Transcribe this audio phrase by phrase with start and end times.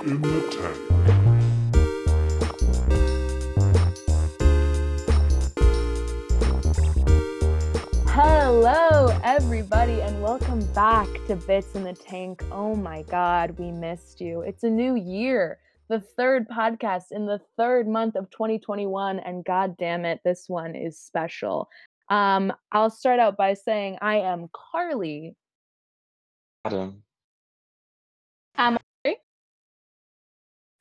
[0.00, 0.76] in the Tank.
[8.08, 12.44] Hello, everybody, and welcome back to Bits in the Tank.
[12.52, 14.42] Oh my God, we missed you.
[14.42, 15.58] It's a new year,
[15.88, 20.74] the third podcast in the third month of 2021, and God damn it, this one
[20.74, 21.68] is special.
[22.08, 25.34] Um, I'll start out by saying I am Carly.
[28.56, 28.78] Adam.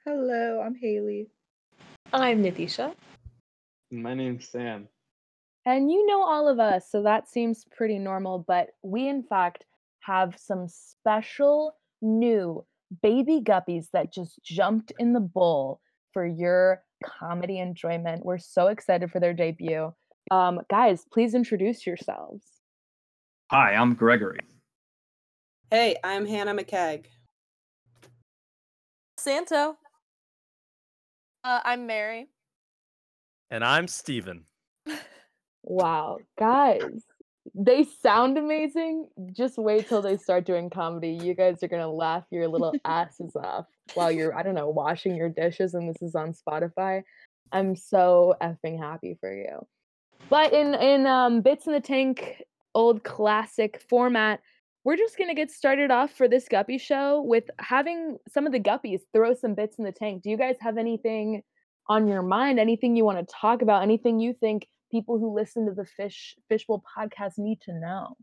[0.08, 1.28] Hello, I'm Haley.
[2.14, 2.96] I'm Nadisha.
[3.92, 4.88] My name's Sam.
[5.66, 8.46] And you know all of us, so that seems pretty normal.
[8.48, 9.66] But we, in fact,
[10.00, 12.64] have some special new
[13.04, 15.82] baby guppies that just jumped in the bowl
[16.14, 18.24] for your comedy enjoyment.
[18.24, 19.94] We're so excited for their debut.
[20.32, 22.46] Um, guys, please introduce yourselves.
[23.52, 24.40] Hi, I'm Gregory.
[25.70, 27.08] Hey, I'm Hannah McKegg.
[29.20, 29.76] Santo.
[31.48, 32.28] Uh, I'm Mary.
[33.50, 34.44] And I'm Steven.
[35.64, 37.06] Wow, guys,
[37.56, 39.08] they sound amazing.
[39.32, 41.12] Just wait till they start doing comedy.
[41.12, 45.16] You guys are gonna laugh your little asses off while you're, I don't know, washing
[45.16, 47.04] your dishes and this is on Spotify.
[47.54, 49.66] I'm so effing happy for you.
[50.30, 52.44] But in in um, bits in the tank,
[52.76, 54.42] old classic format,
[54.88, 58.60] we're just gonna get started off for this guppy show with having some of the
[58.60, 60.24] guppies throw some bits in the tank.
[60.24, 61.44] Do you guys have anything
[61.90, 62.58] on your mind?
[62.58, 63.84] Anything you want to talk about?
[63.84, 68.16] Anything you think people who listen to the Fish Fishbowl podcast need to know?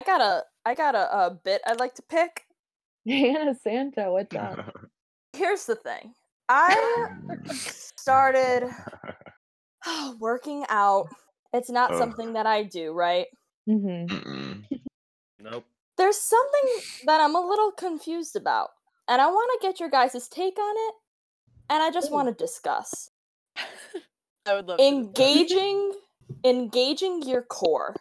[0.00, 2.46] I got a I got a, a bit I'd like to pick.
[3.06, 4.74] Hannah Santo, what's up?
[5.34, 6.14] Here's the thing.
[6.48, 7.08] I
[7.98, 8.70] started
[10.18, 11.08] working out.
[11.52, 11.98] It's not Ugh.
[11.98, 13.26] something that I do, right?
[13.66, 14.64] hmm Mm-mm.
[15.42, 15.64] Nope.
[15.98, 16.70] There's something
[17.06, 18.70] that I'm a little confused about,
[19.08, 20.94] and I want to get your guys' take on it,
[21.68, 23.10] and I just want to discuss.
[24.46, 25.92] I would love Engaging
[26.44, 27.94] engaging your core.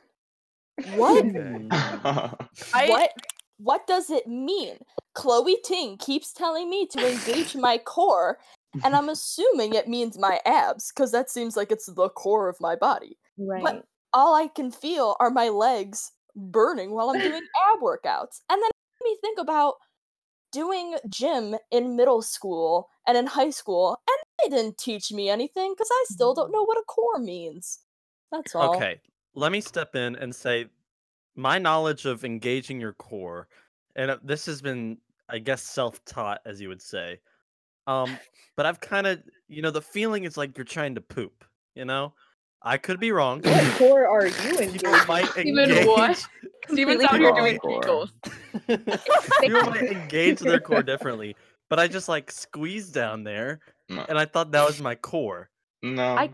[0.95, 1.25] What
[1.71, 3.11] I, what
[3.57, 4.77] what does it mean?
[5.13, 8.39] Chloe Ting keeps telling me to engage my core,
[8.83, 12.57] and I'm assuming it means my abs, because that seems like it's the core of
[12.59, 13.17] my body.
[13.37, 13.83] Right.
[14.13, 17.43] All I can feel are my legs burning while I'm doing
[17.73, 18.41] ab workouts.
[18.49, 19.75] And then it made me think about
[20.51, 24.17] doing gym in middle school and in high school, and
[24.51, 27.79] they didn't teach me anything because I still don't know what a core means.
[28.31, 28.75] That's all.
[28.75, 28.99] Okay,
[29.33, 30.67] let me step in and say
[31.35, 33.47] my knowledge of engaging your core,
[33.95, 34.97] and uh, this has been,
[35.29, 37.19] I guess, self taught, as you would say.
[37.87, 38.17] Um,
[38.55, 41.43] but I've kind of, you know, the feeling is like you're trying to poop,
[41.75, 42.13] you know?
[42.63, 43.41] I could be wrong.
[43.41, 44.91] What core are you People engaging?
[45.07, 45.87] might Steven, engage.
[45.87, 46.27] what?
[46.69, 48.09] Steven's out here doing Hardcore.
[48.67, 49.39] Kegels.
[49.41, 51.35] People might engage their core differently,
[51.69, 54.05] but I just like squeeze down there, No.
[54.07, 55.49] and I thought that was my core.
[55.81, 56.15] no.
[56.15, 56.33] I-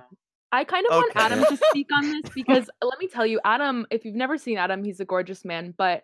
[0.54, 3.86] I kind of want Adam to speak on this because let me tell you, Adam,
[3.92, 5.74] if you've never seen Adam, he's a gorgeous man.
[5.78, 6.04] But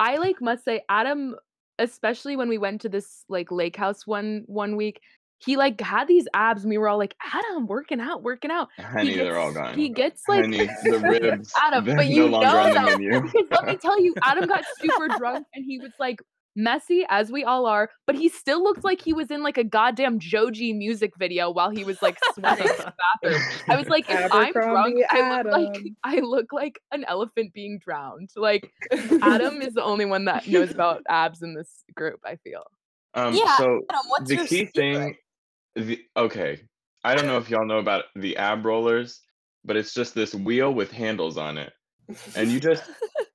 [0.00, 1.36] I like must say, Adam,
[1.78, 5.02] especially when we went to this like lake house one one week,
[5.44, 8.68] he like had these abs and we were all like, Adam, working out, working out.
[8.78, 9.78] Honey, he they're all gets- gone.
[9.78, 11.52] He gets like Honey, the ribs.
[11.60, 15.08] Adam, they're but you no know that because let me tell you, Adam got super
[15.18, 16.20] drunk and he was like
[16.54, 19.64] messy as we all are, but he still looked like he was in like a
[19.64, 22.92] goddamn Joji music video while he was like sweating in the
[23.22, 23.42] bathroom.
[23.70, 27.54] I was like, if I'm drunk, Abercrombie I look like I look like an elephant
[27.54, 28.28] being drowned.
[28.36, 28.70] Like
[29.22, 32.20] Adam is the only one that knows about abs in this group.
[32.24, 32.64] I feel.
[33.14, 34.74] Um, Yeah, so Adam, what's the your key secret?
[34.74, 35.16] thing,
[35.76, 36.60] the okay,
[37.04, 39.20] I don't know if y'all know about the ab rollers,
[39.64, 41.72] but it's just this wheel with handles on it,
[42.36, 42.84] and you just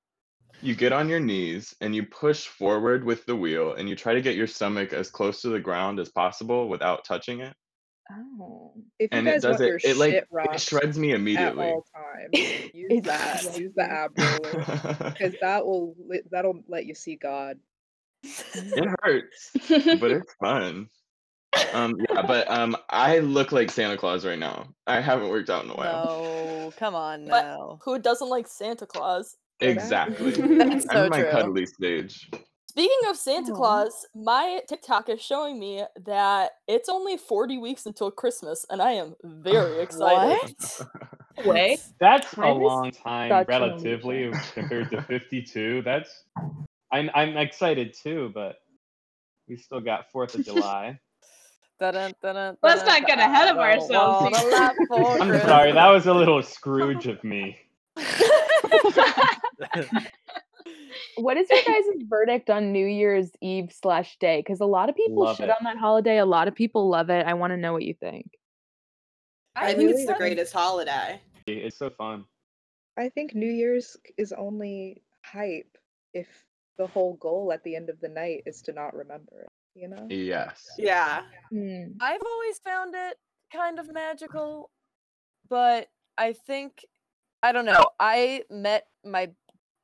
[0.62, 4.14] you get on your knees and you push forward with the wheel, and you try
[4.14, 7.56] to get your stomach as close to the ground as possible without touching it,
[8.12, 8.74] Oh.
[9.00, 9.84] If you and it guys does want your it.
[9.86, 11.66] It like shit it shreds me immediately.
[11.66, 11.74] at immediately.
[11.74, 13.60] all times, use that.
[13.60, 15.96] Use the ab roller because that will
[16.32, 17.58] that'll let you see God.
[18.24, 19.52] it hurts,
[20.00, 20.88] but it's fun.
[21.74, 24.68] Um, yeah, but um, I look like Santa Claus right now.
[24.88, 26.06] I haven't worked out in a while.
[26.06, 27.80] No, come on But- now.
[27.84, 29.36] Who doesn't like Santa Claus?
[29.60, 30.32] Exactly.
[30.58, 31.32] That's I'm so in my true.
[31.32, 32.30] cuddly stage.
[32.70, 33.56] Speaking of Santa Aw.
[33.56, 38.92] Claus, my TikTok is showing me that it's only 40 weeks until Christmas, and I
[38.92, 40.54] am very excited.
[41.38, 41.46] What?
[41.46, 41.78] Way.
[42.00, 45.82] That's a Time is long time such an relatively compared to 52.
[45.84, 46.10] That's
[46.92, 48.58] I'm I'm excited too, but
[49.48, 51.00] we still got Fourth of July.
[51.80, 54.52] Dun-dun, dun-dun, Let's not get ahead of ourselves wanna here.
[54.52, 57.58] laugh for I'm sorry, that was a little Scrooge of me.
[61.16, 64.38] What is your guys' verdict on New Year's Eve slash day?
[64.40, 65.56] Because a lot of people Love shit it.
[65.60, 66.20] on that holiday.
[66.20, 67.26] A lot of people love it.
[67.26, 68.30] I want to know what you think.
[69.56, 71.20] I, think it's the like- greatest holiday.
[71.48, 72.26] It's so fun.
[72.98, 75.76] I think New Year's is only hype
[76.14, 76.28] if
[76.78, 79.50] the whole goal at the end of the night is to not remember it.
[79.78, 80.08] You know?
[80.10, 80.72] Yes.
[80.78, 81.22] Yeah.
[81.50, 81.92] Hmm.
[82.02, 83.18] I've always found it
[83.54, 84.72] kind of magical,
[85.50, 86.86] but I think
[87.44, 87.86] I don't know.
[88.00, 89.30] I met my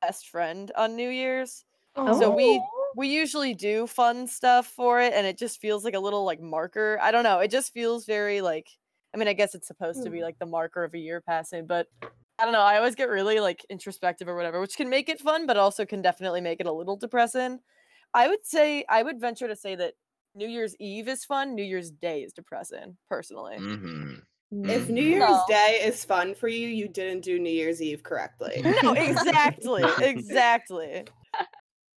[0.02, 1.64] best friend on New Year's.
[1.96, 2.60] So we
[2.96, 6.40] we usually do fun stuff for it and it just feels like a little like
[6.40, 6.98] marker.
[7.00, 7.38] I don't know.
[7.38, 8.68] It just feels very like
[9.14, 11.66] I mean, I guess it's supposed to be like the marker of a year passing,
[11.66, 12.60] but I don't know.
[12.60, 15.86] I always get really like introspective or whatever, which can make it fun, but also
[15.86, 17.60] can definitely make it a little depressing.
[18.14, 19.94] I would say I would venture to say that
[20.34, 23.56] New Year's Eve is fun, New Year's Day is depressing, personally.
[23.58, 24.14] hmm
[24.52, 24.88] If.
[24.88, 25.44] New Year's No.
[25.46, 28.62] Day is fun for you, you didn't do New Year's Eve correctly.
[28.82, 29.84] No, exactly.
[30.00, 31.04] Exactly.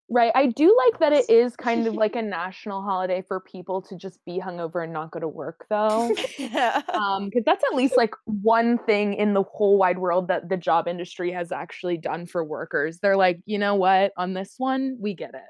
[0.09, 0.31] Right.
[0.37, 3.97] I do like that it is kind of like a national holiday for people to
[3.97, 6.15] just be hungover and not go to work, though.
[6.39, 6.81] yeah.
[6.95, 10.57] Um, because that's at least like one thing in the whole wide world that the
[10.57, 13.01] job industry has actually done for workers.
[13.01, 14.13] They're like, you know what?
[14.17, 15.41] On this one, we get it.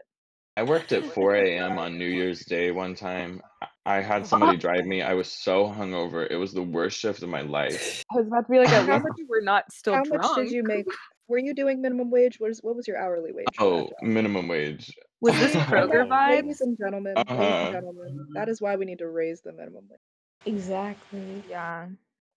[0.57, 1.79] I worked at 4 a.m.
[1.79, 3.43] on New Year's Day one time.
[3.63, 5.01] I I had somebody drive me.
[5.03, 6.27] I was so hungover.
[6.29, 8.03] It was the worst shift of my life.
[8.13, 10.03] I was about to be like, at How least much- you were not still How
[10.03, 10.23] drunk.
[10.25, 10.87] much did you make?
[11.29, 12.41] Were you doing minimum wage?
[12.41, 13.47] What, is, what was your hourly wage?
[13.55, 13.93] for that Oh, job?
[14.03, 14.91] minimum wage.
[15.21, 16.17] Was this Kroger no.
[16.35, 17.43] Ladies and gentlemen, ladies Uh-huh.
[17.45, 20.01] and gentlemen, that is why we need to raise the minimum wage.
[20.47, 21.45] Exactly.
[21.49, 21.87] Yeah.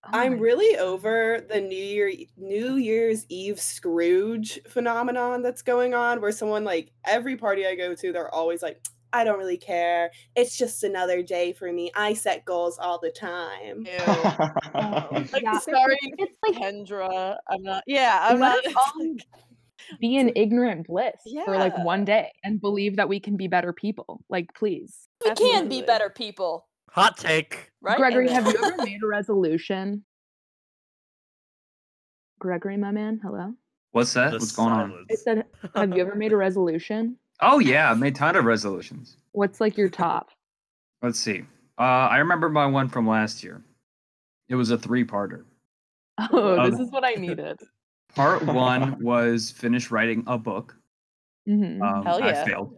[0.06, 5.94] Oh I'm my really over the New Year New Year's Eve Scrooge phenomenon that's going
[5.94, 8.82] on where someone like every party I go to, they're always like,
[9.12, 10.12] I don't really care.
[10.36, 11.92] It's just another day for me.
[11.96, 13.86] I set goals all the time.
[13.86, 13.92] Ew.
[14.00, 15.60] Oh, Like, yeah.
[15.60, 17.36] sorry, It's like Kendra.
[17.50, 17.84] I'm not.
[17.88, 18.66] Yeah, I'm not.
[18.66, 18.74] us
[20.00, 21.16] be in ignorant bliss
[21.46, 24.24] for like one day and believe that we can be better people.
[24.30, 25.08] Like, please.
[25.26, 27.72] We can be better people, Hot take.
[27.82, 27.98] right?
[27.98, 30.04] Gregory, have you ever made a resolution?
[32.40, 33.54] Gregory, my man, hello.
[33.92, 34.32] What's that?
[34.32, 35.06] The What's going on?
[35.12, 35.46] I said,
[35.76, 37.18] have you ever made a resolution?
[37.42, 39.18] Oh yeah, I made ton of resolutions.
[39.32, 40.30] What's like your top?
[41.02, 41.44] Let's see.
[41.78, 41.82] Uh,
[42.12, 43.64] I remember my one from last year.
[44.50, 45.44] It was a three-parter.
[46.32, 47.60] Oh, this Um, is what I needed.
[48.16, 50.76] Part one was finish writing a book.
[51.48, 51.82] Mhm.
[51.82, 52.46] Um, Hell I yeah.
[52.46, 52.76] failed.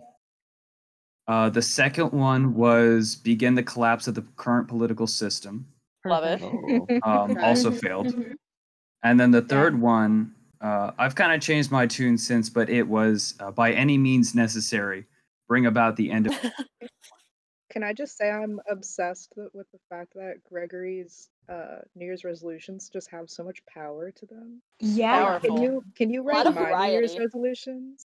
[1.27, 5.67] Uh, the second one was begin the collapse of the current political system.
[6.05, 6.41] Love it.
[6.43, 6.87] Oh.
[7.03, 8.13] Um, Also failed.
[9.03, 12.83] And then the third one, uh, I've kind of changed my tune since, but it
[12.83, 15.05] was uh, by any means necessary,
[15.47, 16.33] bring about the end of.
[17.71, 22.89] Can I just say I'm obsessed with the fact that Gregory's uh, New Year's resolutions
[22.91, 24.61] just have so much power to them?
[24.79, 25.33] Yeah.
[25.33, 28.05] Like, Can you can you lot write of my New Year's resolutions?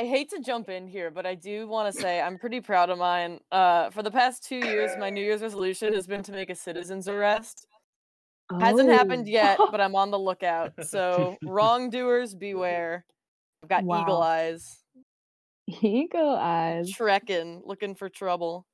[0.00, 2.88] I hate to jump in here, but I do want to say I'm pretty proud
[2.88, 3.38] of mine.
[3.52, 6.54] Uh, for the past two years, my New Year's resolution has been to make a
[6.54, 7.66] citizen's arrest.
[8.58, 9.30] Hasn't happened Oh.
[9.30, 10.72] yet, but I'm on the lookout.
[10.86, 13.04] So wrongdoers beware.
[13.62, 14.78] I've got eagle eyes,
[15.82, 16.90] Eagle eyes.
[16.90, 18.66] trekking, looking for trouble.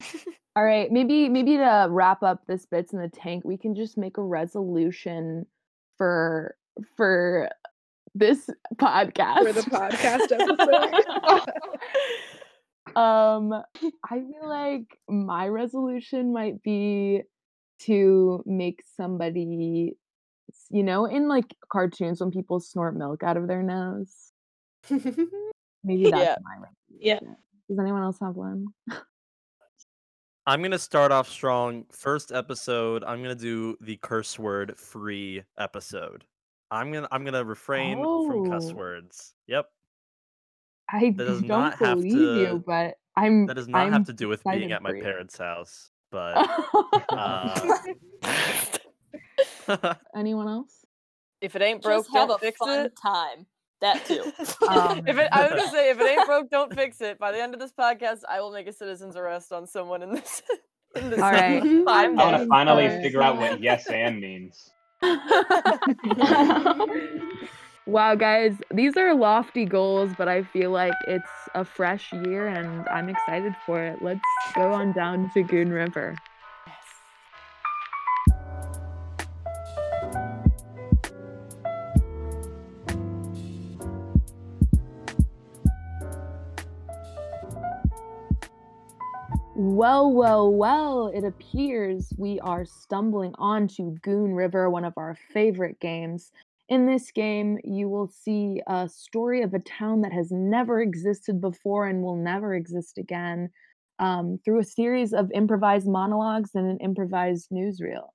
[0.56, 3.96] All right, maybe maybe to wrap up this bits in the tank, we can just
[3.96, 5.46] make a resolution
[5.96, 6.56] for
[6.96, 7.48] for
[8.14, 9.42] this podcast.
[9.44, 10.32] For the podcast
[12.94, 12.96] episode.
[12.96, 13.52] um,
[14.04, 17.22] I feel like my resolution might be
[17.80, 19.96] to make somebody,
[20.70, 24.32] you know, in like cartoons when people snort milk out of their nose.
[24.90, 26.36] Maybe that's Yeah.
[26.42, 26.68] my resolution.
[27.00, 27.18] Yeah.
[27.68, 28.66] Does anyone else have one?
[30.46, 31.84] I'm gonna start off strong.
[31.92, 36.24] First episode, I'm gonna do the curse word free episode.
[36.72, 38.74] I'm gonna I'm gonna refrain from cuss Oh.
[38.74, 39.34] words.
[39.46, 39.66] Yep.
[40.90, 43.46] I That does don't not have believe to- you, but I'm.
[43.46, 45.02] That does not I'm have to do with being at my you.
[45.02, 46.34] parents' house, but
[47.10, 47.78] uh,
[50.16, 50.84] Anyone else?
[51.40, 52.92] If it ain't broke, Just have don't a fix fun it.
[53.00, 53.46] time.
[53.80, 54.22] That too.
[54.68, 57.18] Um, if it, I was gonna say, if it ain't broke, don't fix it.
[57.18, 60.12] By the end of this podcast, I will make a citizen's arrest on someone in
[60.14, 60.42] this.
[60.94, 61.60] In this All right.
[61.62, 62.40] I'm I want down.
[62.40, 64.70] to finally figure out what yes and means.
[67.86, 72.86] wow, guys, these are lofty goals, but I feel like it's a fresh year and
[72.88, 74.00] I'm excited for it.
[74.00, 74.20] Let's
[74.54, 76.16] go on down to Goon River.
[89.64, 95.78] Well, well, well, it appears we are stumbling onto Goon River, one of our favorite
[95.78, 96.32] games.
[96.68, 101.40] In this game, you will see a story of a town that has never existed
[101.40, 103.50] before and will never exist again
[104.00, 108.08] um, through a series of improvised monologues and an improvised newsreel.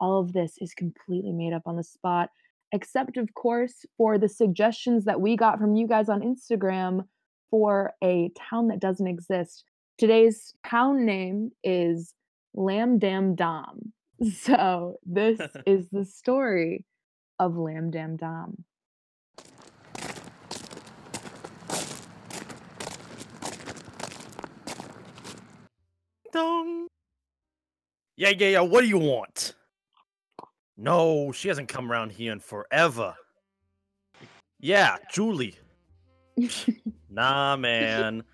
[0.00, 2.28] All of this is completely made up on the spot,
[2.72, 7.06] except, of course, for the suggestions that we got from you guys on Instagram
[7.50, 9.64] for a town that doesn't exist.
[10.00, 12.14] Today's town name is
[12.54, 13.92] Lamb Dam Dom.
[14.34, 16.86] So, this is the story
[17.38, 18.64] of Lamb Dam Dom.
[26.32, 26.86] Dong.
[28.16, 28.60] Yeah, yeah, yeah.
[28.60, 29.54] What do you want?
[30.78, 33.14] No, she hasn't come around here in forever.
[34.58, 35.58] Yeah, Julie.
[37.10, 38.24] nah, man.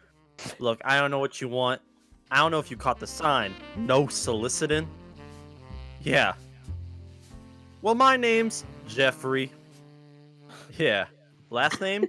[0.58, 1.80] Look, I don't know what you want.
[2.30, 3.54] I don't know if you caught the sign.
[3.76, 4.88] No soliciting.
[6.02, 6.34] Yeah.
[7.82, 9.52] Well, my name's Jeffrey.
[10.78, 11.06] Yeah.
[11.50, 12.06] Last name?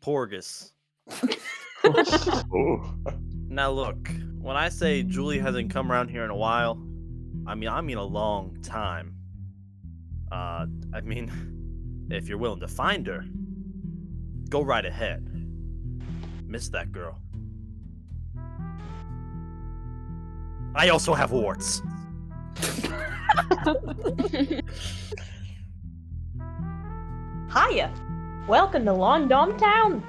[0.00, 0.72] Porgus.
[3.48, 6.78] Now look, when I say Julie hasn't come around here in a while,
[7.46, 9.14] I mean I mean a long time.
[10.30, 13.24] Uh I mean if you're willing to find her,
[14.50, 15.35] go right ahead.
[16.48, 17.18] Miss that girl.
[20.76, 21.82] I also have warts.
[27.52, 27.92] Hiya!
[28.46, 30.04] Welcome to London Town.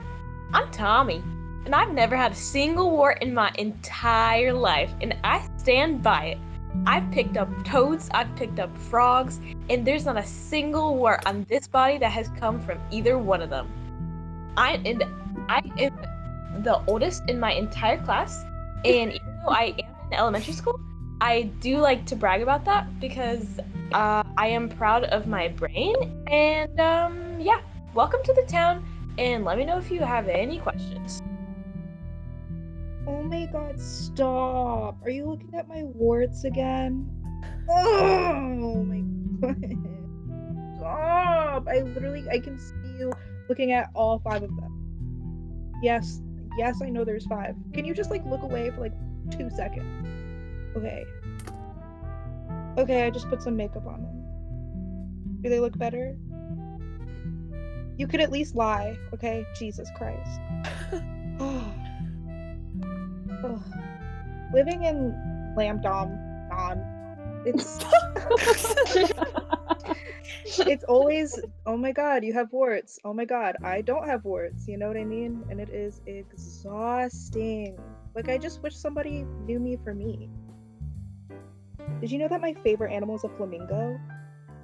[0.54, 1.24] I'm Tommy,
[1.66, 6.26] and I've never had a single wart in my entire life, and I stand by
[6.26, 6.38] it.
[6.86, 9.40] I've picked up toads, I've picked up frogs,
[9.72, 13.42] and there's not a single wart on this body that has come from either one
[13.42, 13.68] of them.
[14.56, 15.04] I and
[15.50, 15.98] I am
[16.64, 18.44] the oldest in my entire class,
[18.86, 20.80] and even though I am in elementary school,
[21.22, 23.60] I do like to brag about that because
[23.94, 25.96] uh, I am proud of my brain.
[26.28, 27.62] And um, yeah,
[27.94, 28.86] welcome to the town,
[29.18, 31.22] and let me know if you have any questions.
[33.08, 35.02] Oh my god, stop.
[35.04, 37.10] Are you looking at my warts again?
[37.70, 39.00] Oh my
[39.42, 39.64] god.
[40.78, 41.68] Stop.
[41.68, 43.12] I literally I can see you
[43.50, 44.74] looking at all five of them.
[45.82, 46.22] Yes,
[46.58, 47.56] yes, I know there's five.
[47.74, 48.94] Can you just like look away for like
[49.32, 50.08] two seconds?
[50.76, 51.06] Okay.
[52.78, 54.24] Okay, I just put some makeup on them.
[55.42, 56.16] Do they look better?
[57.98, 59.46] You could at least lie, okay?
[59.58, 60.40] Jesus Christ.
[64.54, 65.14] Living in
[65.58, 66.18] Lambdom,
[66.50, 66.97] non,
[67.48, 67.80] it's
[70.60, 73.00] it's always oh my god, you have warts.
[73.06, 74.68] Oh my god, I don't have warts.
[74.68, 75.44] You know what I mean?
[75.50, 77.78] And it is exhausting.
[78.16, 80.30] Like I just wish somebody knew me for me.
[82.02, 84.00] Did you know that my favorite animal is a flamingo?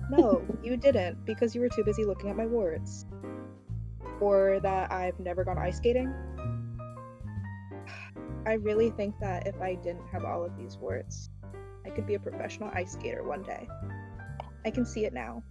[0.09, 3.05] No, you didn't because you were too busy looking at my warts.
[4.19, 6.13] Or that I've never gone ice skating.
[8.45, 11.29] I really think that if I didn't have all of these warts,
[11.85, 13.67] I could be a professional ice skater one day.
[14.65, 15.43] I can see it now.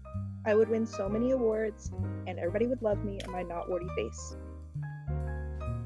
[0.44, 1.92] I would win so many awards,
[2.26, 4.36] and everybody would love me and my not warty face.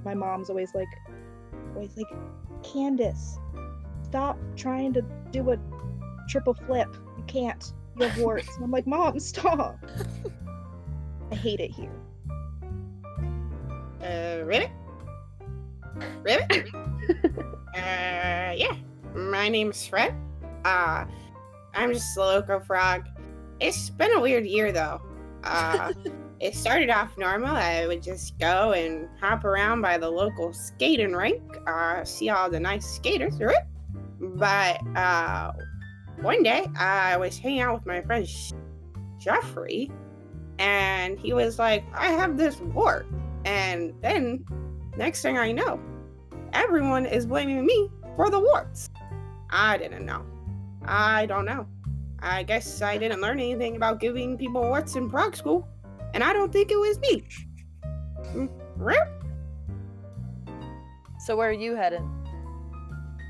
[0.04, 0.88] My mom's always like,
[1.74, 2.06] always like,
[2.62, 3.38] Candace,
[4.02, 5.58] stop trying to do a
[6.28, 6.88] triple flip.
[7.18, 7.72] You can't.
[7.98, 8.54] You have warts.
[8.56, 9.78] And I'm like, Mom, stop.
[11.30, 11.92] I hate it here.
[14.00, 14.70] Uh, Ribbit?
[16.22, 16.68] Ribbit?
[17.74, 18.76] uh, yeah.
[19.14, 20.14] My name's Fred.
[20.66, 21.06] Uh,
[21.74, 23.06] I'm just a local frog.
[23.60, 25.00] It's been a weird year, though.
[25.44, 25.92] Uh,
[26.40, 27.54] it started off normal.
[27.54, 32.50] I would just go and hop around by the local skating rink, uh, see all
[32.50, 33.64] the nice skaters, right?
[34.20, 35.52] But uh,
[36.20, 38.52] one day I was hanging out with my friend Sh-
[39.20, 39.92] Jeffrey,
[40.58, 43.06] and he was like, I have this wart.
[43.44, 44.44] And then,
[44.96, 45.80] next thing I know,
[46.52, 48.90] everyone is blaming me for the warts.
[49.48, 50.26] I didn't know.
[50.86, 51.66] I don't know.
[52.20, 55.68] I guess I didn't learn anything about giving people what's in prog school,
[56.14, 57.26] and I don't think it was me.
[58.32, 58.50] Mm.
[61.26, 62.08] So where are you heading?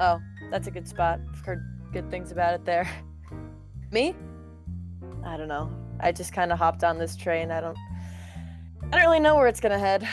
[0.00, 0.20] Oh,
[0.50, 1.20] that's a good spot.
[1.32, 2.86] I've heard good things about it there.
[3.90, 4.14] Me?
[5.24, 5.70] I don't know.
[6.00, 7.50] I just kind of hopped on this train.
[7.50, 7.78] I don't.
[8.92, 10.06] I don't really know where it's gonna head.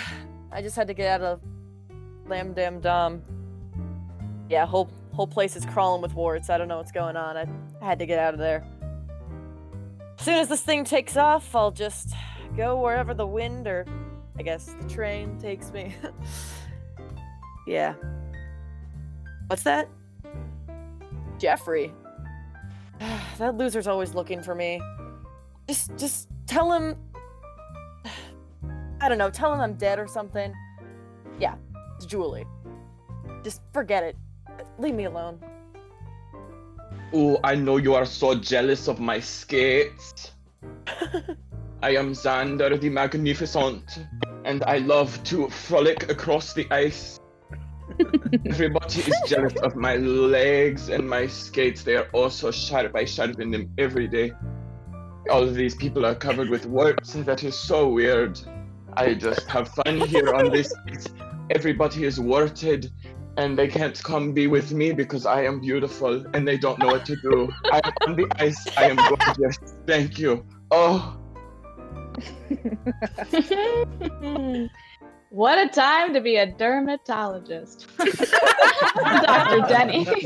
[0.52, 1.42] I just had to get out of
[2.28, 3.22] Lamb Dam Dom.
[4.50, 6.50] Yeah, whole whole place is crawling with warts.
[6.50, 7.38] I don't know what's going on.
[7.38, 7.48] I,
[7.86, 8.64] had to get out of there.
[10.18, 12.14] As soon as this thing takes off, I'll just
[12.56, 13.86] go wherever the wind or
[14.38, 15.96] I guess the train takes me.
[17.68, 17.94] yeah.
[19.48, 19.90] What's that?
[21.38, 21.94] Jeffrey.
[23.38, 24.82] that loser's always looking for me.
[25.68, 26.96] just just tell him
[29.02, 30.54] I don't know, tell him I'm dead or something.
[31.40, 31.56] Yeah,
[31.98, 32.46] it's Julie.
[33.44, 34.16] Just forget it.
[34.80, 35.40] Leave me alone.
[37.14, 40.32] Oh, I know you are so jealous of my skates.
[41.84, 44.00] I am Xander the Magnificent,
[44.46, 47.20] and I love to frolic across the ice.
[48.46, 51.84] Everybody is jealous of my legs and my skates.
[51.84, 52.96] They are also sharp.
[52.96, 54.32] I sharpen them every day.
[55.30, 57.14] All of these people are covered with warts.
[57.14, 58.40] That is so weird.
[58.96, 60.74] I just have fun here on this.
[61.50, 62.92] Everybody is warted,
[63.38, 66.88] and they can't come be with me because I am beautiful and they don't know
[66.88, 67.52] what to do.
[67.72, 68.66] I am on the ice.
[68.78, 69.58] I am gorgeous.
[69.88, 70.46] Thank you.
[70.72, 71.18] Oh,
[75.30, 77.88] what a time to be a dermatologist.
[77.98, 79.68] Dr.
[79.68, 80.06] Denny.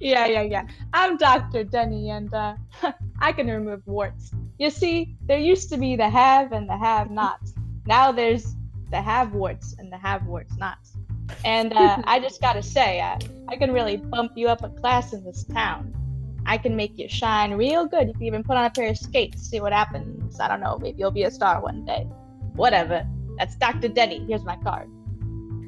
[0.00, 0.66] yeah, yeah, yeah.
[0.92, 1.64] I'm Dr.
[1.64, 2.56] Denny, and uh,
[3.20, 4.32] I can remove warts.
[4.58, 7.54] You see, there used to be the have and the have nots.
[7.86, 8.54] Now there's
[8.90, 10.91] the have warts and the have warts nots.
[11.44, 15.12] And uh, I just gotta say, uh, I can really bump you up a class
[15.12, 15.94] in this town.
[16.46, 18.08] I can make you shine real good.
[18.08, 20.40] You can even put on a pair of skates, see what happens.
[20.40, 22.04] I don't know, maybe you'll be a star one day.
[22.54, 23.06] Whatever.
[23.38, 23.88] That's Dr.
[23.88, 24.24] Denny.
[24.26, 24.88] Here's my card.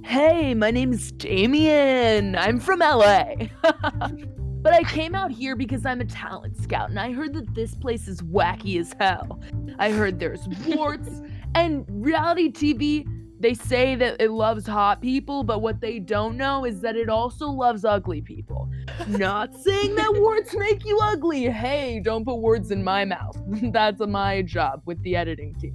[0.05, 2.37] Hey, my name's Damien.
[2.37, 3.35] I'm from LA.
[3.63, 7.75] but I came out here because I'm a talent scout and I heard that this
[7.75, 9.41] place is wacky as hell.
[9.79, 11.09] I heard there's warts
[11.55, 13.07] and reality TV.
[13.45, 17.11] They say that it loves hot people, but what they don't know is that it
[17.11, 18.71] also loves ugly people.
[19.07, 21.51] Not saying that words make you ugly.
[21.51, 23.39] Hey, don't put words in my mouth.
[23.65, 25.75] That's my job with the editing team.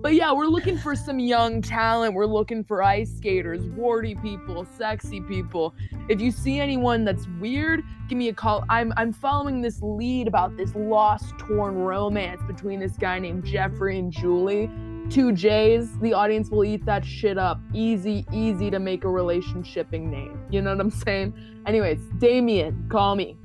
[0.00, 2.14] But yeah, we're looking for some young talent.
[2.14, 5.74] We're looking for ice skaters, warty people, sexy people.
[6.08, 8.64] If you see anyone that's weird, give me a call.
[8.70, 13.98] I'm I'm following this lead about this lost torn romance between this guy named Jeffrey
[13.98, 14.70] and Julie.
[15.10, 17.60] Two J's, the audience will eat that shit up.
[17.74, 20.40] Easy, easy to make a relationshiping name.
[20.50, 21.34] You know what I'm saying?
[21.66, 23.36] Anyways, Damien, call me.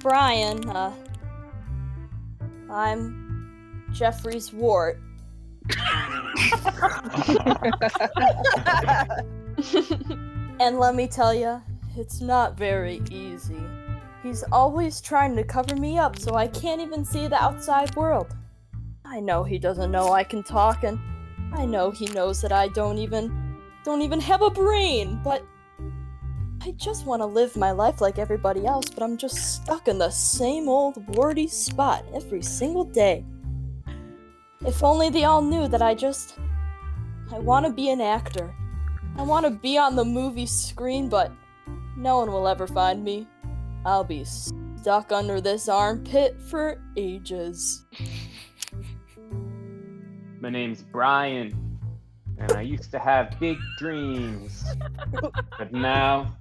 [0.00, 0.92] Brian, uh,
[2.68, 5.00] I'm Jeffrey's wart.
[10.58, 11.62] and let me tell you,
[11.96, 13.62] it's not very easy.
[14.24, 18.34] He's always trying to cover me up so I can't even see the outside world.
[19.12, 20.98] I know he doesn't know I can talk and
[21.52, 25.44] I know he knows that I don't even don't even have a brain, but
[26.62, 29.98] I just want to live my life like everybody else, but I'm just stuck in
[29.98, 33.22] the same old warty spot every single day.
[34.64, 36.38] If only they all knew that I just.
[37.30, 38.54] I want to be an actor.
[39.18, 41.30] I want to be on the movie screen, but
[41.98, 43.26] no one will ever find me.
[43.84, 47.84] I'll be stuck under this armpit for ages.
[50.42, 51.78] My name's Brian,
[52.36, 54.64] and I used to have big dreams.
[55.56, 56.36] but now,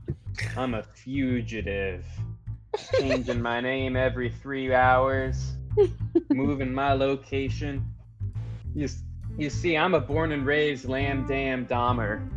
[0.57, 2.03] I'm a fugitive.
[2.97, 5.51] Changing my name every three hours,
[6.31, 7.85] moving my location,
[8.73, 8.89] you,
[9.37, 12.27] you see, I'm a born and raised lamb dam Dahmer,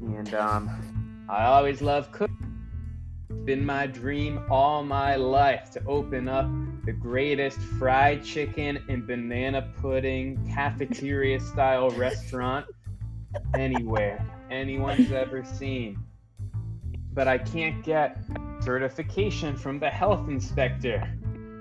[0.00, 2.62] and um, I always love cooking.
[3.28, 6.48] It's been my dream all my life to open up
[6.84, 12.66] the greatest fried chicken and banana pudding cafeteria style restaurant
[13.54, 16.02] anywhere anyone's ever seen.
[17.14, 18.18] But I can't get
[18.60, 21.08] certification from the health inspector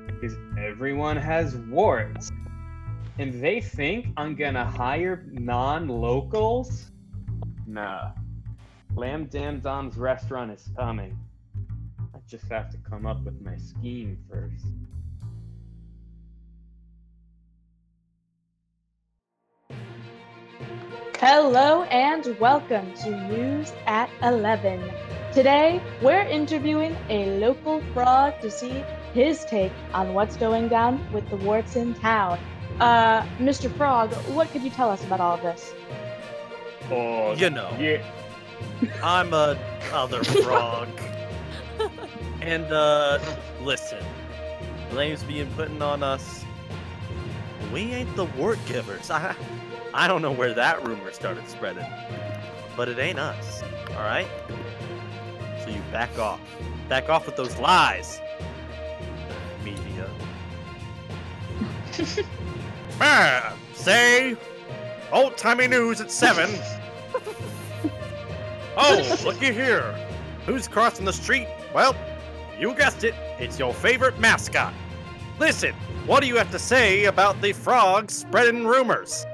[0.07, 2.31] because everyone has warts
[3.17, 6.91] and they think I'm gonna hire non-locals?
[7.67, 8.12] Nah.
[8.95, 11.17] Lamb Dam Dom's restaurant is coming.
[12.13, 14.65] I just have to come up with my scheme first.
[21.19, 24.91] Hello and welcome to News at 11.
[25.34, 31.30] Today, we're interviewing a local frog to see his take on what's going down with
[31.30, 32.39] the warts in town.
[32.80, 33.71] Uh, Mr.
[33.78, 35.74] Frog, what could you tell us about all of this?
[36.89, 38.04] Oh, you know, yeah.
[39.04, 39.58] I'm a
[39.93, 40.89] other frog.
[42.41, 43.19] and uh,
[43.62, 44.04] listen,
[44.89, 46.43] blame's being put on us.
[47.71, 49.12] We ain't the wart givers.
[49.12, 49.36] I,
[49.93, 51.86] I don't know where that rumor started spreading,
[52.77, 53.62] but it ain't us.
[53.91, 54.27] All right.
[55.63, 56.39] So you back off.
[56.88, 58.19] Back off with those lies.
[59.63, 60.10] Media.
[63.04, 64.38] Ah, say,
[65.12, 66.51] old timey news at seven.
[68.77, 69.95] oh, looky here.
[70.45, 71.47] Who's crossing the street?
[71.73, 71.95] Well,
[72.60, 73.15] you guessed it.
[73.39, 74.71] It's your favorite mascot.
[75.39, 75.73] Listen,
[76.06, 79.25] what do you have to say about the frogs spreading rumors?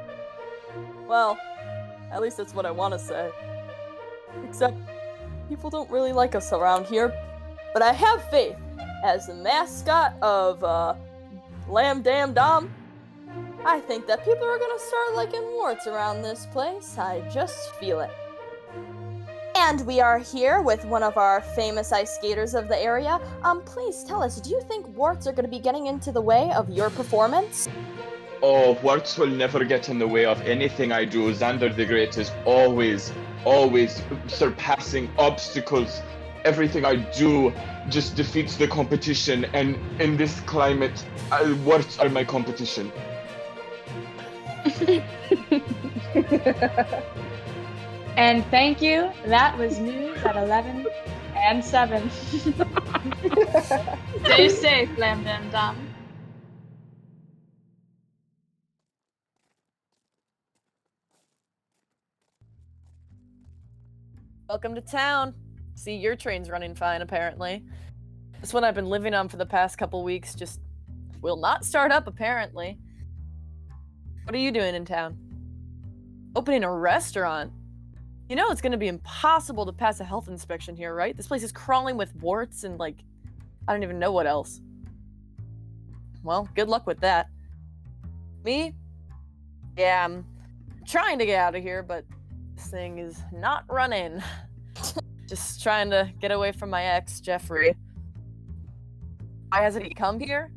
[1.08, 1.40] Well,
[2.12, 3.30] at least that's what I want to say.
[4.48, 4.76] Except,
[5.50, 7.14] people don't really like us around here.
[7.74, 8.58] But I have faith.
[9.04, 10.96] As the mascot of, uh,
[11.70, 12.74] Lamb Dam Dom,
[13.66, 16.98] I think that people are gonna start liking warts around this place.
[16.98, 18.12] I just feel it.
[19.56, 23.20] And we are here with one of our famous ice skaters of the area.
[23.44, 26.52] Um, please tell us, do you think warts are gonna be getting into the way
[26.54, 27.68] of your performance?
[28.44, 31.34] Oh, words will never get in the way of anything I do.
[31.34, 33.12] Xander the Great is always,
[33.46, 36.02] always surpassing obstacles.
[36.46, 37.52] Everything I do
[37.90, 42.92] just defeats the competition, and in this climate, uh, words are my competition.
[48.18, 49.12] and thank you.
[49.26, 50.86] That was news at 11
[51.36, 52.12] and 7.
[54.26, 55.87] Stay safe, Lamb Dam Dum.
[64.50, 65.34] Welcome to town.
[65.76, 67.66] See, your train's running fine, apparently.
[68.40, 70.62] This one I've been living on for the past couple weeks just
[71.22, 72.80] will not start up, apparently.
[74.24, 75.18] What are you doing in town?
[76.34, 77.52] Opening a restaurant?
[78.30, 81.18] You know it's gonna be impossible to pass a health inspection here, right?
[81.18, 83.04] This place is crawling with warts and, like,
[83.68, 84.62] I don't even know what else.
[86.24, 87.28] Well, good luck with that.
[88.46, 88.74] Me?
[89.78, 90.26] Yeah, I'm
[90.86, 92.06] trying to get out of here, but
[92.58, 94.22] this thing is not running.
[95.30, 97.76] Just trying to get away from my ex, Jeffrey.
[99.50, 100.52] Why hasn't he come here?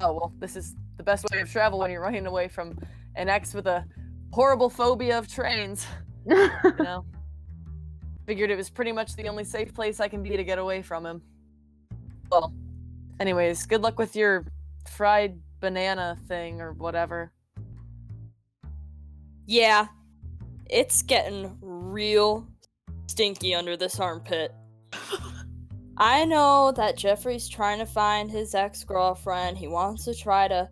[0.00, 2.78] Oh, well, this is the best way of travel when you're running away from
[3.14, 3.84] an ex with a
[4.32, 5.86] horrible phobia of trains.
[6.26, 7.04] you know?
[8.26, 10.82] Figured it was pretty much the only safe place I can be to get away
[10.82, 11.22] from him.
[12.30, 12.52] Well,
[13.20, 14.44] anyways, good luck with your
[14.90, 17.32] fried banana thing or whatever.
[19.46, 19.86] Yeah,
[20.68, 22.46] it's getting real
[23.06, 24.54] stinky under this armpit.
[25.96, 29.58] I know that Jeffrey's trying to find his ex girlfriend.
[29.58, 30.68] He wants to try to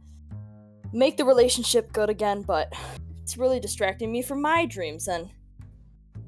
[0.93, 2.73] make the relationship good again, but
[3.23, 5.09] it's really distracting me from my dreams.
[5.09, 5.29] And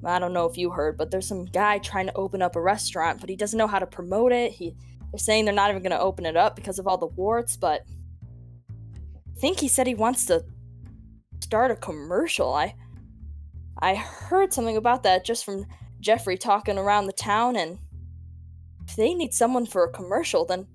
[0.04, 2.61] I don't know if you heard, but there's some guy trying to open up a
[2.61, 4.52] restaurant, but he doesn't know how to promote it.
[4.52, 4.74] He
[5.12, 7.57] they're saying they're not even going to open it up because of all the warts,
[7.57, 7.83] but
[8.70, 10.44] I think he said he wants to
[11.40, 12.52] start a commercial.
[12.52, 12.74] I
[13.80, 15.66] I heard something about that just from
[16.00, 17.78] Jeffrey talking around the town, and
[18.86, 20.66] if they need someone for a commercial, then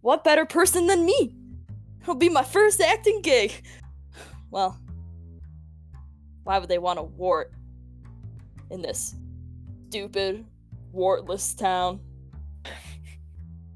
[0.00, 1.34] what better person than me?
[2.02, 3.64] It'll be my first acting gig.
[4.50, 4.78] Well,
[6.44, 7.52] why would they want a wart
[8.70, 9.14] in this
[9.88, 10.44] stupid,
[10.94, 12.00] wartless town?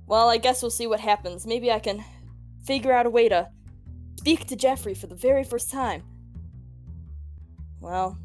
[0.06, 1.46] Well, I guess we'll see what happens.
[1.46, 2.04] Maybe I can
[2.64, 3.48] figure out a way to
[4.18, 6.02] speak to Jeffrey for the very first time.
[7.80, 8.18] Well,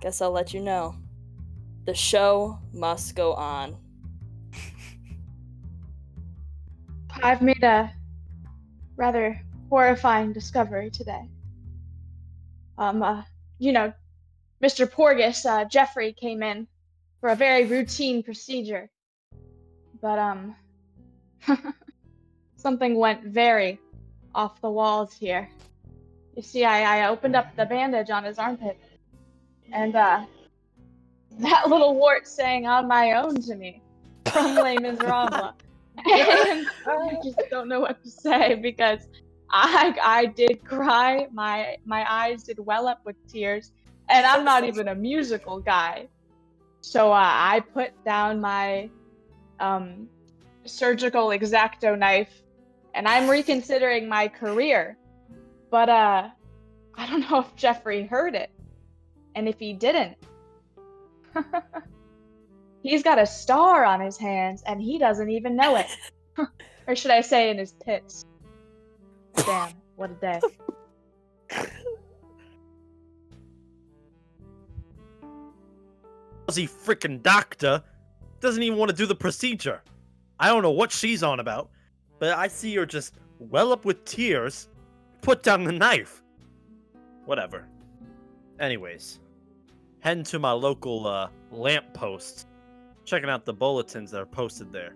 [0.00, 0.94] guess I'll let you know.
[1.86, 3.76] The show must go on.
[7.22, 7.92] I've made a
[8.96, 11.28] rather horrifying discovery today.
[12.76, 13.22] Um, uh,
[13.58, 13.92] you know,
[14.62, 14.90] Mr.
[14.90, 16.66] Porgus, uh, Jeffrey came in
[17.20, 18.90] for a very routine procedure.
[20.00, 20.54] But, um,
[22.56, 23.80] something went very
[24.34, 25.48] off the walls here.
[26.36, 28.78] You see, I, I opened up the bandage on his armpit,
[29.72, 30.24] and, uh,
[31.38, 33.82] that little wart sang on my own to me
[34.26, 35.52] from Les Miserables.
[35.98, 39.08] and I just don't know what to say because
[39.50, 41.26] I I did cry.
[41.32, 43.72] My my eyes did well up with tears,
[44.08, 46.08] and I'm not even a musical guy.
[46.80, 48.90] So uh, I put down my
[49.58, 50.08] um,
[50.64, 52.42] surgical exacto knife,
[52.94, 54.96] and I'm reconsidering my career.
[55.70, 56.28] But uh,
[56.94, 58.50] I don't know if Jeffrey heard it,
[59.38, 60.16] and if he didn't,
[62.82, 65.86] he's got a star on his hands, and he doesn't even know it.
[66.88, 68.24] or should I say, in his pits.
[69.36, 70.40] Damn, what a day.
[76.48, 77.80] Lousy freaking doctor
[78.40, 79.82] doesn't even want to do the procedure.
[80.40, 81.70] I don't know what she's on about,
[82.18, 84.68] but I see her just well up with tears,
[85.22, 86.24] put down the knife.
[87.24, 87.68] Whatever.
[88.58, 89.20] Anyways,
[90.00, 92.46] heading to my local uh, lamp post,
[93.04, 94.94] checking out the bulletins that are posted there.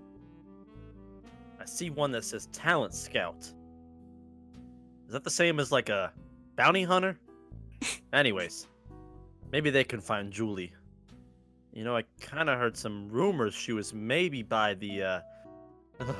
[1.61, 3.53] I see one that says Talent Scout.
[5.07, 6.12] Is that the same as like a
[6.57, 7.19] bounty hunter?
[8.12, 8.67] Anyways,
[9.51, 10.73] maybe they can find Julie.
[11.73, 15.21] You know, I kind of heard some rumors she was maybe by the uh,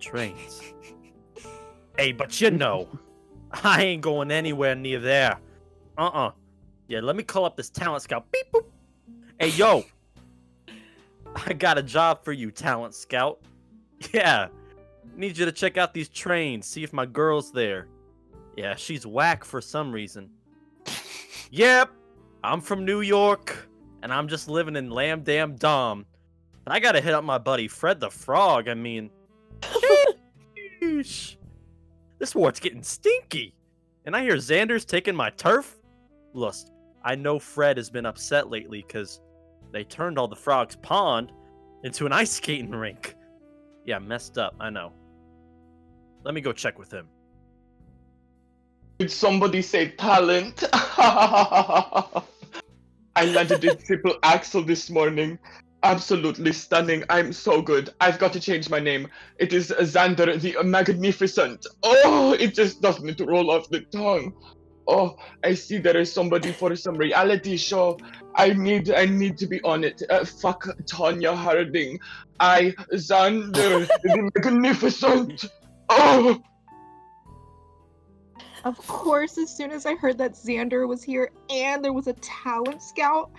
[0.00, 0.60] trains.
[1.96, 2.88] Hey, but you know,
[3.62, 5.38] I ain't going anywhere near there.
[5.96, 6.30] Uh uh
[6.94, 8.30] Yeah, let me call up this talent scout.
[8.30, 8.66] Beep boop.
[9.40, 9.84] Hey, yo.
[11.34, 13.40] I got a job for you, talent scout.
[14.12, 14.46] Yeah.
[15.16, 17.88] Need you to check out these trains, see if my girl's there.
[18.56, 20.30] Yeah, she's whack for some reason.
[21.50, 21.90] Yep,
[22.42, 23.68] I'm from New York,
[24.02, 26.04] and I'm just living in Lamb Dam Dom.
[26.64, 28.68] And I gotta hit up my buddy Fred the Frog.
[28.68, 29.10] I mean,
[30.80, 31.36] this
[32.34, 33.54] wart's getting stinky.
[34.04, 35.76] And I hear Xander's taking my turf.
[36.34, 36.72] Lust,
[37.04, 39.20] I know Fred has been upset lately because
[39.72, 41.32] they turned all the frogs' pond
[41.82, 43.14] into an ice skating rink.
[43.84, 44.92] Yeah, messed up, I know.
[46.24, 47.06] Let me go check with him.
[48.98, 50.64] Did somebody say talent?
[50.72, 52.22] I
[53.26, 55.38] landed a triple axel this morning.
[55.82, 57.04] Absolutely stunning.
[57.10, 57.90] I'm so good.
[58.00, 59.08] I've got to change my name.
[59.38, 61.66] It is Xander the Magnificent.
[61.82, 64.32] Oh, it just doesn't roll off the tongue.
[64.86, 67.98] Oh, I see there is somebody for some reality show.
[68.34, 70.02] I need, I need to be on it.
[70.10, 71.98] Uh, fuck Tonya Harding.
[72.40, 75.44] I, Xander the Magnificent.
[75.88, 76.42] Oh.
[78.64, 82.14] Of course, as soon as I heard that Xander was here and there was a
[82.14, 83.30] talent scout,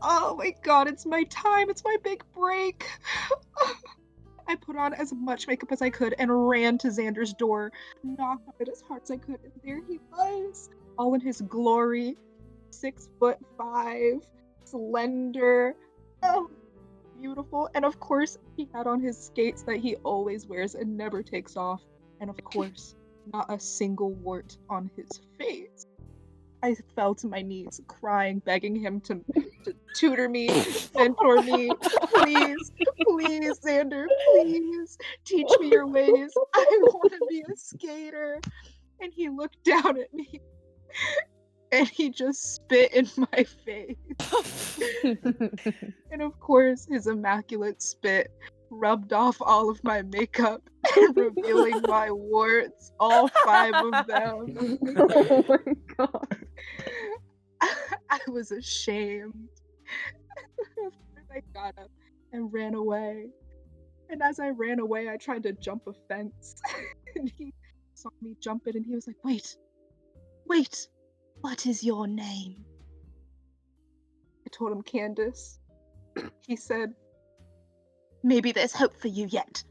[0.00, 2.86] oh my god, it's my time, it's my big break.
[4.48, 7.70] I put on as much makeup as I could and ran to Xander's door,
[8.02, 10.70] knocked on it as hard as I could, and there he was,
[11.02, 12.16] all in his glory.
[12.70, 14.22] Six foot five,
[14.64, 15.74] slender,
[16.22, 16.48] oh,
[17.20, 17.68] beautiful.
[17.74, 21.56] And of course, he had on his skates that he always wears and never takes
[21.56, 21.82] off.
[22.20, 22.94] And of course,
[23.32, 25.86] not a single wart on his face.
[26.62, 29.20] I fell to my knees, crying, begging him to,
[29.64, 30.48] to tutor me,
[30.94, 31.72] mentor me.
[32.14, 36.32] Please, please, Xander, please teach me your ways.
[36.54, 38.40] I want to be a skater.
[39.00, 40.40] And he looked down at me
[41.72, 43.96] and he just spit in my face.
[46.10, 48.30] and of course, his immaculate spit
[48.70, 50.62] rubbed off all of my makeup
[51.14, 54.78] revealing my warts, all five of them.
[54.96, 56.36] oh my god.
[58.10, 59.48] I was ashamed.
[61.30, 61.90] I got up
[62.32, 63.28] and ran away.
[64.10, 66.54] And as I ran away, I tried to jump a fence.
[67.16, 67.54] and he
[67.94, 69.56] saw me jump it and he was like, Wait,
[70.46, 70.88] wait,
[71.40, 72.64] what is your name?
[74.46, 75.58] I told him Candace.
[76.46, 76.94] He said,
[78.22, 79.64] Maybe there's hope for you yet.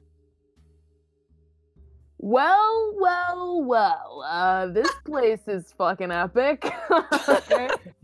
[2.18, 4.24] Well, well, well.
[4.28, 6.72] Uh, this place is fucking epic.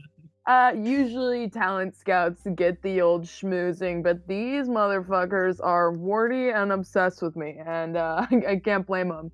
[0.47, 7.21] Uh, usually talent scouts get the old schmoozing, but these motherfuckers are warty and obsessed
[7.21, 9.30] with me, and uh, I can't blame them.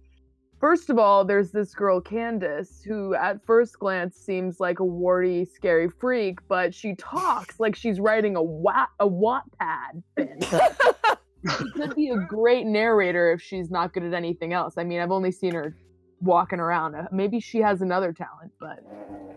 [0.63, 5.43] First of all, there's this girl Candace who, at first glance, seems like a warty,
[5.43, 12.11] scary freak, but she talks like she's writing a wat a Wattpad she could be
[12.11, 14.75] a great narrator if she's not good at anything else.
[14.77, 15.75] I mean, I've only seen her
[16.21, 16.95] walking around.
[16.95, 18.79] Uh, Maybe she has another talent, but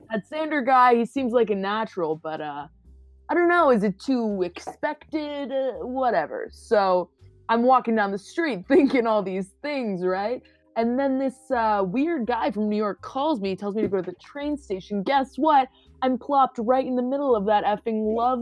[0.09, 2.69] that Xander guy, he seems like a natural, but uh
[3.29, 5.51] I don't know, is it too expected?
[5.51, 6.51] Uh, whatever.
[6.53, 7.11] So
[7.49, 10.41] I'm walking down the street thinking all these things, right?
[10.77, 13.97] And then this uh, weird guy from New York calls me, tells me to go
[13.97, 15.03] to the train station.
[15.03, 15.69] Guess what?
[16.03, 18.41] I'm plopped right in the middle of that effing love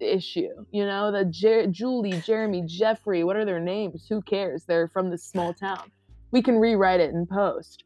[0.00, 0.48] issue.
[0.72, 4.06] You know, the Jer- Julie, Jeremy, Jeffrey, what are their names?
[4.08, 4.64] Who cares?
[4.64, 5.90] They're from this small town.
[6.30, 7.84] We can rewrite it in post.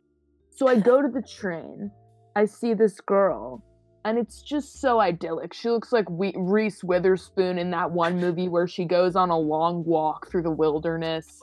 [0.55, 1.91] So I go to the train.
[2.37, 3.65] I see this girl,
[4.05, 5.53] and it's just so idyllic.
[5.53, 9.39] She looks like we- Reese Witherspoon in that one movie where she goes on a
[9.39, 11.43] long walk through the wilderness.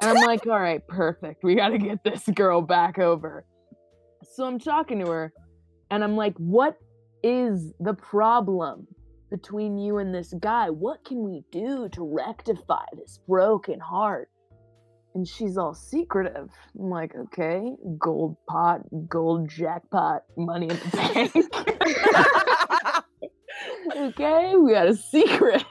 [0.00, 1.42] And I'm like, all right, perfect.
[1.42, 3.44] We got to get this girl back over.
[4.22, 5.32] So I'm talking to her,
[5.90, 6.78] and I'm like, what
[7.22, 8.86] is the problem
[9.30, 10.70] between you and this guy?
[10.70, 14.30] What can we do to rectify this broken heart?
[15.16, 16.50] And she's all secretive.
[16.78, 21.32] I'm like, okay, gold pot, gold jackpot, money in the bank.
[23.96, 25.64] okay, we got a secret.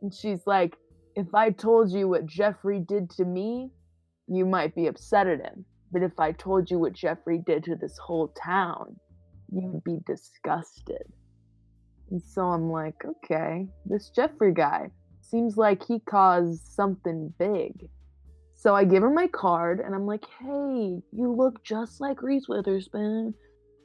[0.00, 0.76] And she's like,
[1.16, 3.72] if I told you what Jeffrey did to me,
[4.28, 5.64] you might be upset at him.
[5.90, 8.94] But if I told you what Jeffrey did to this whole town,
[9.50, 11.02] you'd be disgusted.
[12.12, 17.88] And so I'm like, okay, this Jeffrey guy seems like he caused something big.
[18.54, 22.48] So I give her my card and I'm like, hey, you look just like Reese
[22.48, 23.34] Witherspoon.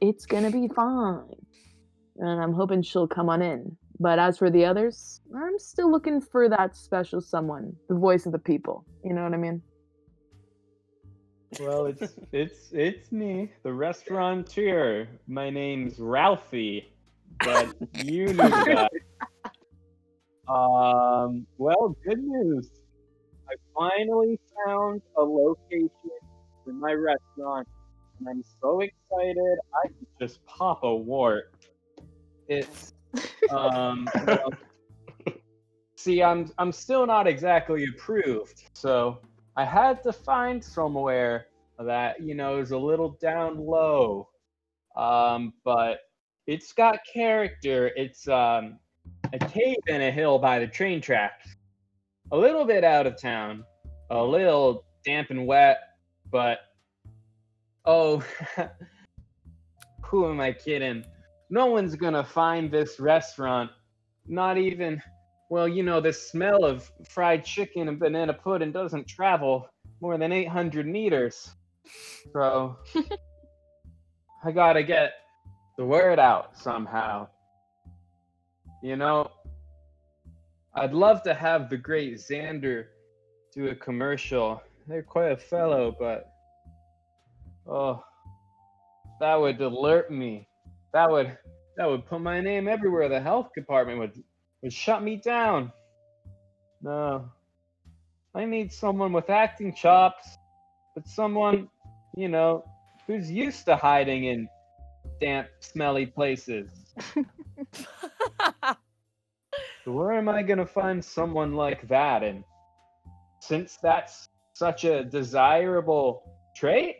[0.00, 1.24] It's gonna be fine.
[2.18, 3.76] And I'm hoping she'll come on in.
[3.98, 8.32] But as for the others, I'm still looking for that special someone, the voice of
[8.32, 8.84] the people.
[9.02, 9.62] You know what I mean?
[11.60, 15.06] Well, it's it's it's me, the restaurateur.
[15.26, 16.92] My name's Ralphie,
[17.40, 17.74] but
[18.04, 18.90] you knew that.
[20.48, 22.70] Um, well, good news.
[23.48, 25.90] I finally found a location
[26.64, 27.68] for my restaurant,
[28.18, 31.54] and I'm so excited I could just pop a wart.
[32.48, 32.94] It's
[33.50, 34.08] um.
[34.26, 34.52] well,
[35.96, 39.18] see, I'm I'm still not exactly approved, so
[39.56, 41.46] I had to find somewhere
[41.78, 44.28] that you know is a little down low,
[44.96, 46.00] um, but
[46.46, 47.90] it's got character.
[47.96, 48.78] It's um,
[49.32, 51.55] a cave in a hill by the train tracks,
[52.32, 53.64] a little bit out of town,
[54.10, 55.78] a little damp and wet,
[56.30, 56.58] but
[57.84, 58.22] oh,
[60.04, 61.04] who am I kidding?
[61.50, 63.70] No one's gonna find this restaurant.
[64.26, 65.00] Not even,
[65.50, 69.68] well, you know, the smell of fried chicken and banana pudding doesn't travel
[70.00, 71.50] more than 800 meters.
[72.32, 72.76] So
[74.44, 75.12] I gotta get
[75.78, 77.28] the word out somehow.
[78.82, 79.30] You know,
[80.76, 82.88] I'd love to have the great Xander
[83.54, 84.62] do a commercial.
[84.86, 86.30] They're quite a fellow, but
[87.66, 88.04] oh,
[89.18, 90.46] that would alert me.
[90.92, 91.36] That would
[91.78, 93.08] that would put my name everywhere.
[93.08, 94.22] The health department would
[94.62, 95.72] would shut me down.
[96.82, 97.30] No,
[98.34, 100.36] I need someone with acting chops,
[100.94, 101.68] but someone,
[102.14, 102.64] you know,
[103.06, 104.46] who's used to hiding in
[105.22, 106.70] damp, smelly places.
[109.86, 112.24] Where am I gonna find someone like that?
[112.24, 112.42] And
[113.40, 116.22] since that's such a desirable
[116.56, 116.96] trait,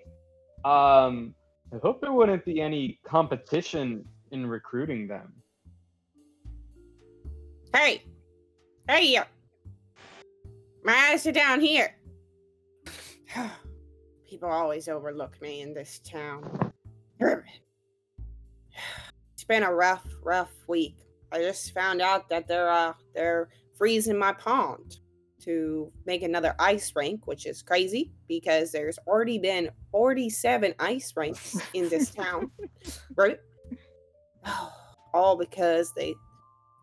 [0.65, 1.35] um,
[1.73, 5.33] I hope there wouldn't be any competition in recruiting them.
[7.75, 8.05] Hey,
[8.89, 9.23] hey you.
[10.85, 11.97] My eyes are down here.
[14.29, 16.73] People always overlook me in this town.
[19.35, 21.06] It's been a rough, rough week.
[21.33, 24.99] I just found out that they're uh they're freezing my pond
[25.43, 31.57] to make another ice rink, which is crazy because there's already been 47 ice rinks
[31.75, 32.51] in this town,
[33.17, 33.39] right?
[35.15, 36.15] All because they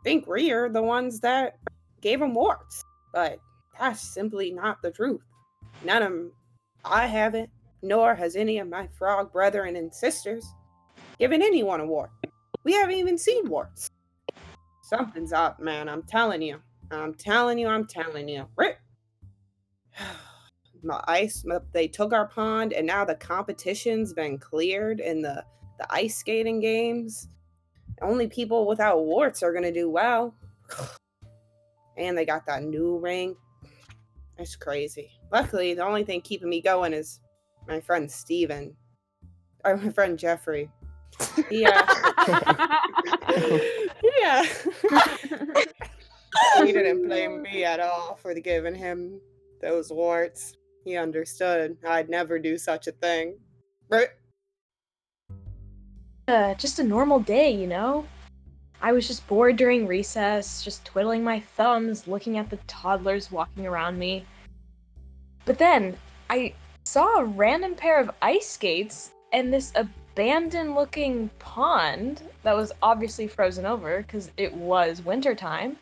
[0.03, 1.57] think we're the ones that
[2.01, 3.39] gave them warts, but
[3.79, 5.21] that's simply not the truth.
[5.83, 6.31] None of 'em-
[6.85, 7.49] I haven't,
[7.81, 10.45] nor has any of my frog brethren and sisters
[11.19, 12.11] given anyone a wart.
[12.63, 13.89] We haven't even seen warts.
[14.95, 15.89] Something's up, man.
[15.89, 16.59] I'm telling you.
[16.91, 17.67] I'm telling you.
[17.67, 18.45] I'm telling you.
[18.55, 18.75] Right?
[20.83, 21.43] My ice.
[21.71, 25.43] They took our pond, and now the competition's been cleared in the
[25.79, 27.29] the ice skating games.
[28.01, 30.35] Only people without warts are gonna do well.
[31.95, 33.35] And they got that new ring.
[34.39, 35.11] It's crazy.
[35.31, 37.19] Luckily, the only thing keeping me going is
[37.67, 38.75] my friend Steven.
[39.63, 40.71] Or my friend Jeffrey.
[41.51, 41.85] Yeah.
[44.03, 44.43] yeah.
[46.57, 49.19] he didn't blame me at all for giving him
[49.61, 50.53] those warts.
[50.83, 53.37] He understood I'd never do such a thing.
[53.89, 54.09] Right?
[56.27, 58.05] Uh, just a normal day, you know?
[58.81, 63.65] I was just bored during recess, just twiddling my thumbs, looking at the toddlers walking
[63.65, 64.25] around me.
[65.45, 65.95] But then
[66.29, 69.71] I saw a random pair of ice skates and this
[70.13, 75.75] abandoned looking pond that was obviously frozen over because it was wintertime.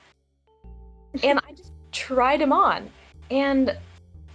[1.24, 2.89] and I just tried them on.
[3.30, 3.78] And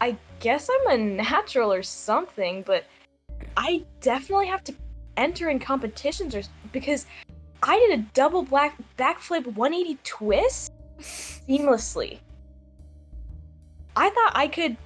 [0.00, 2.84] I guess I'm a natural or something, but
[3.56, 4.74] I definitely have to
[5.16, 7.06] enter in competitions or because
[7.62, 12.18] I did a double black backflip 180 twist seamlessly.
[13.96, 14.76] I thought I could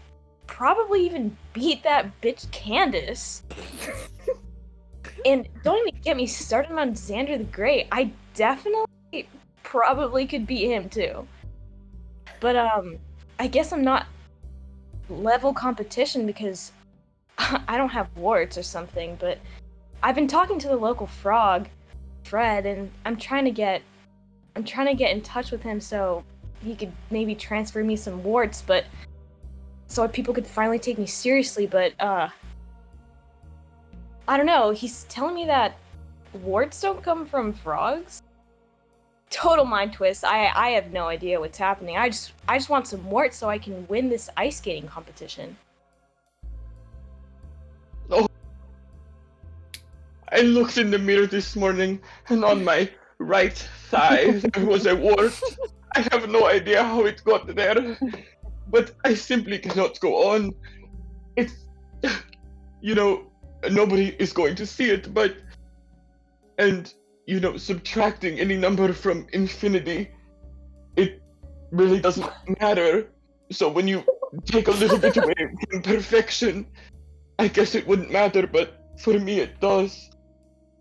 [0.46, 3.42] probably even beat that bitch Candace.
[5.24, 7.88] and don't even get me started on Xander the Great.
[7.92, 9.28] I definitely
[9.62, 11.26] probably could beat him too.
[12.40, 12.98] But um
[13.38, 14.06] I guess I'm not
[15.08, 16.72] level competition because
[17.38, 19.38] I don't have warts or something, but
[20.02, 21.68] I've been talking to the local frog,
[22.24, 23.82] Fred, and I'm trying to get
[24.56, 26.24] I'm trying to get in touch with him so
[26.62, 28.84] he could maybe transfer me some warts, but
[29.86, 32.28] so people could finally take me seriously, but uh
[34.30, 35.76] I don't know, he's telling me that
[36.44, 38.22] warts don't come from frogs.
[39.28, 40.24] Total mind twist.
[40.24, 41.96] I I have no idea what's happening.
[41.96, 45.56] I just I just want some warts so I can win this ice skating competition.
[48.08, 48.28] Oh.
[50.30, 53.58] I looked in the mirror this morning, and on my right
[53.90, 55.40] thigh there was a wart.
[55.96, 57.98] I have no idea how it got there,
[58.68, 60.54] but I simply cannot go on.
[61.34, 61.66] It's
[62.80, 63.29] you know,
[63.70, 65.36] nobody is going to see it, but.
[66.58, 66.92] And,
[67.26, 70.10] you know, subtracting any number from infinity,
[70.96, 71.22] it
[71.70, 72.30] really doesn't
[72.60, 73.08] matter.
[73.50, 74.04] So when you
[74.44, 75.34] take a little bit away
[75.70, 76.66] from perfection,
[77.38, 80.10] I guess it wouldn't matter, but for me it does.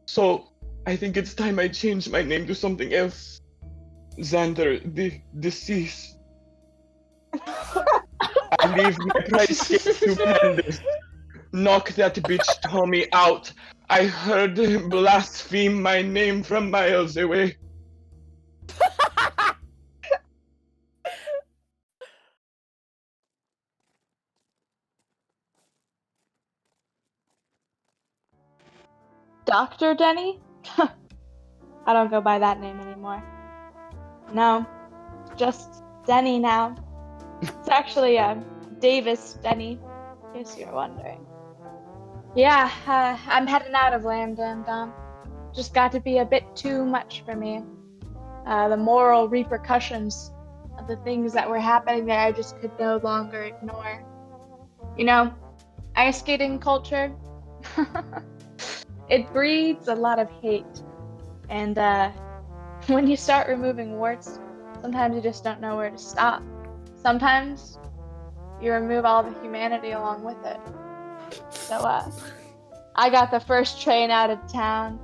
[0.05, 0.49] So
[0.85, 3.41] I think it's time I change my name to something else.
[4.17, 6.17] Xander the deceased.
[8.61, 10.81] I leave my price to Pandus.
[11.51, 13.51] Knock that bitch Tommy out.
[13.89, 17.57] I heard him blaspheme my name from miles away.
[29.45, 29.95] Dr.
[29.95, 30.39] Denny?
[30.77, 33.23] I don't go by that name anymore.
[34.31, 34.63] No,
[35.35, 36.75] just Denny now.
[37.41, 38.35] It's actually uh,
[38.77, 39.79] Davis Denny,
[40.35, 41.25] in case you're wondering.
[42.35, 44.93] Yeah, uh, I'm heading out of Lambdom, Dom.
[45.53, 47.63] Just got to be a bit too much for me.
[48.45, 50.31] Uh, the moral repercussions
[50.77, 54.05] of the things that were happening there, I just could no longer ignore.
[54.95, 55.33] You know,
[55.95, 57.11] ice skating culture,
[59.09, 60.83] it breeds a lot of hate.
[61.49, 62.11] And uh,
[62.87, 64.39] when you start removing warts,
[64.81, 66.43] sometimes you just don't know where to stop.
[66.95, 67.79] Sometimes
[68.61, 70.59] you remove all the humanity along with it.
[71.51, 72.09] So uh,
[72.95, 74.99] I got the first train out of town.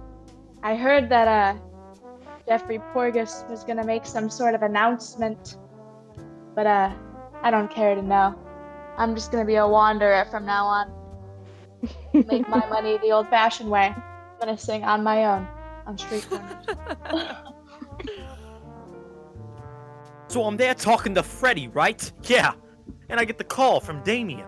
[0.64, 1.60] I heard that uh,
[2.48, 5.58] Jeffrey Porgus was gonna make some sort of announcement,
[6.56, 6.92] but uh,
[7.42, 8.36] I don't care to know.
[8.98, 10.92] I'm just gonna be a wanderer from now on.
[12.14, 13.94] Make my money the old-fashioned way.
[13.96, 15.48] I'm gonna sing on my own
[15.86, 17.36] on street corners.
[20.36, 22.12] So I'm there talking to Freddy, right?
[22.24, 22.56] Yeah.
[23.08, 24.46] And I get the call from Damien.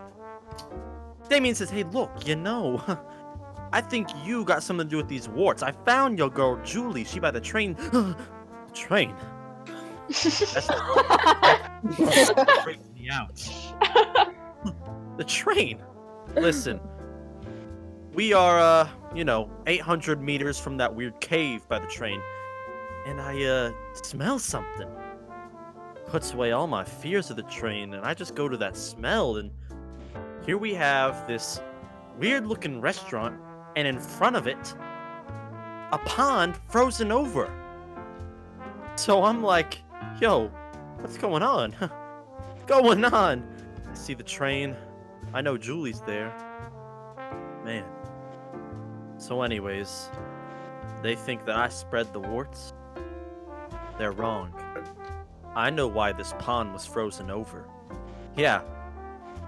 [1.27, 2.81] Damien says, hey, look, you know,
[3.73, 5.61] I think you got something to do with these warts.
[5.61, 7.03] I found your girl, Julie.
[7.03, 7.75] She by the train.
[8.73, 9.15] train?
[10.07, 10.37] That's
[12.63, 13.35] freaks me out.
[15.17, 15.81] the train.
[16.35, 16.79] Listen,
[18.13, 22.21] we are, uh, you know, 800 meters from that weird cave by the train,
[23.05, 24.89] and I, uh, smell something.
[26.07, 29.37] Puts away all my fears of the train, and I just go to that smell,
[29.37, 29.51] and
[30.47, 31.59] here we have this
[32.17, 33.37] weird looking restaurant,
[33.75, 34.75] and in front of it,
[35.91, 37.51] a pond frozen over.
[38.95, 39.79] So I'm like,
[40.21, 40.47] yo,
[41.01, 41.75] what's going on?
[42.65, 43.45] going on?
[43.91, 44.73] I see the train.
[45.33, 46.33] I know Julie's there.
[47.65, 47.83] Man.
[49.17, 50.09] So, anyways,
[51.03, 52.73] they think that I spread the warts?
[53.97, 54.53] They're wrong.
[55.55, 57.67] I know why this pond was frozen over.
[58.37, 58.61] Yeah,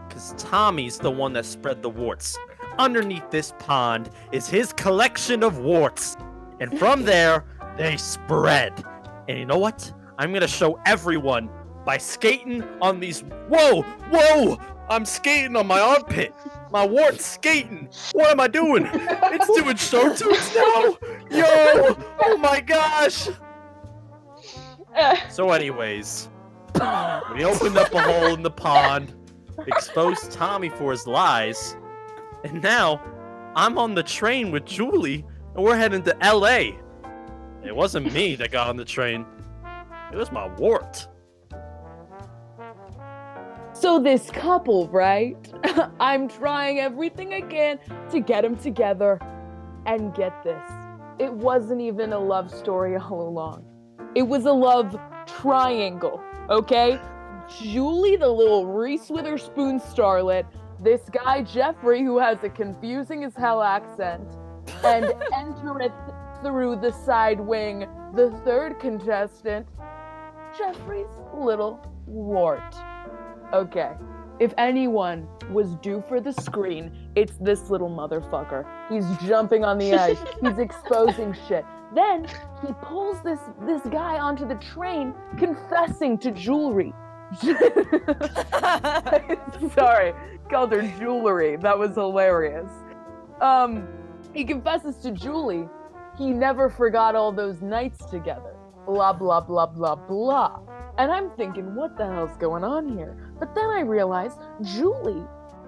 [0.09, 2.37] because Tommy's the one that spread the warts.
[2.77, 6.17] Underneath this pond is his collection of warts.
[6.59, 7.45] And from there,
[7.77, 8.83] they spread.
[9.27, 9.93] And you know what?
[10.17, 11.49] I'm gonna show everyone
[11.85, 13.21] by skating on these.
[13.47, 13.83] Whoa!
[14.11, 14.59] Whoa!
[14.89, 16.33] I'm skating on my armpit.
[16.71, 17.89] My wart's skating.
[18.13, 18.89] What am I doing?
[18.91, 20.97] It's doing show tunes now.
[21.31, 21.95] Yo!
[22.23, 23.29] Oh my gosh!
[24.95, 25.15] Uh.
[25.29, 26.29] So, anyways,
[27.33, 29.13] we opened up a hole in the pond,
[29.67, 31.75] exposed Tommy for his lies,
[32.43, 33.01] and now
[33.55, 36.77] I'm on the train with Julie, and we're heading to LA.
[37.65, 39.25] It wasn't me that got on the train,
[40.11, 41.07] it was my wart.
[43.73, 45.37] So this couple, right?
[45.99, 47.79] I'm trying everything I can
[48.11, 49.19] to get them together.
[49.85, 50.61] And get this.
[51.17, 53.65] It wasn't even a love story all along.
[54.15, 56.99] It was a love triangle, okay?
[57.57, 60.45] Julie, the little Reese Witherspoon starlet,
[60.81, 64.23] this guy Jeffrey, who has a confusing as hell accent,
[64.83, 65.91] and entereth
[66.43, 69.67] through the side wing, the third contestant,
[70.57, 72.75] Jeffrey's little wart.
[73.53, 73.91] Okay.
[74.39, 78.65] If anyone was due for the screen, it's this little motherfucker.
[78.89, 80.17] He's jumping on the edge.
[80.41, 81.65] He's exposing shit.
[81.93, 82.25] Then
[82.65, 86.93] he pulls this this guy onto the train, confessing to jewelry.
[89.75, 90.13] Sorry,
[90.49, 91.57] called her jewelry.
[91.57, 92.69] That was hilarious.
[93.41, 93.87] Um,
[94.33, 95.67] he confesses to Julie
[96.19, 98.53] he never forgot all those nights together.
[98.85, 100.59] Blah blah blah blah blah.
[100.97, 103.33] And I'm thinking, what the hell's going on here?
[103.39, 105.23] But then I realized Julie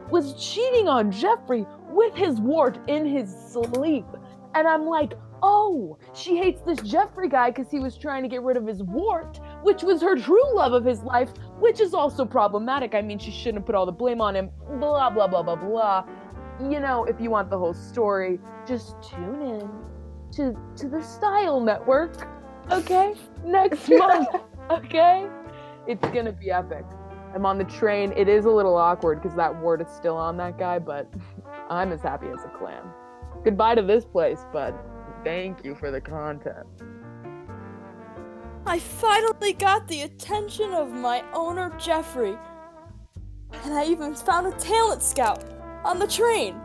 [0.10, 4.06] was cheating on Jeffrey with his wart in his sleep.
[4.54, 5.14] And I'm like,
[5.44, 8.84] oh, she hates this Jeffrey guy because he was trying to get rid of his
[8.84, 11.30] wart, which was her true love of his life,
[11.60, 12.96] which is also problematic.
[12.96, 14.52] I mean, she shouldn't put all the blame on him.
[14.80, 16.06] Blah, blah, blah, blah, blah.
[16.60, 19.70] you know, if you want the whole story, just tune in
[20.34, 22.28] to to the Style Network.
[22.72, 23.14] Okay,
[23.44, 24.30] next month.
[24.70, 25.28] Okay,
[25.88, 26.86] it's gonna be epic.
[27.34, 28.14] I'm on the train.
[28.16, 31.12] It is a little awkward because that wart is still on that guy, but
[31.70, 32.92] I'm as happy as a clam.
[33.44, 34.74] Goodbye to this place, but
[35.24, 36.68] thank you for the content.
[38.66, 42.38] I finally got the attention of my owner, Jeffrey.
[43.64, 45.44] And I even found a talent scout
[45.84, 46.60] on the train.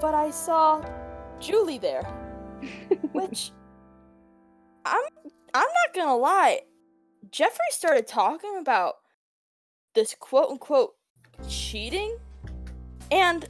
[0.00, 0.84] But I saw
[1.38, 2.02] Julie there.
[3.12, 3.52] which
[4.84, 5.02] I'm
[5.54, 6.60] I'm not gonna lie.
[7.30, 8.94] Jeffrey started talking about
[9.94, 10.94] this quote unquote
[11.48, 12.16] cheating
[13.10, 13.48] and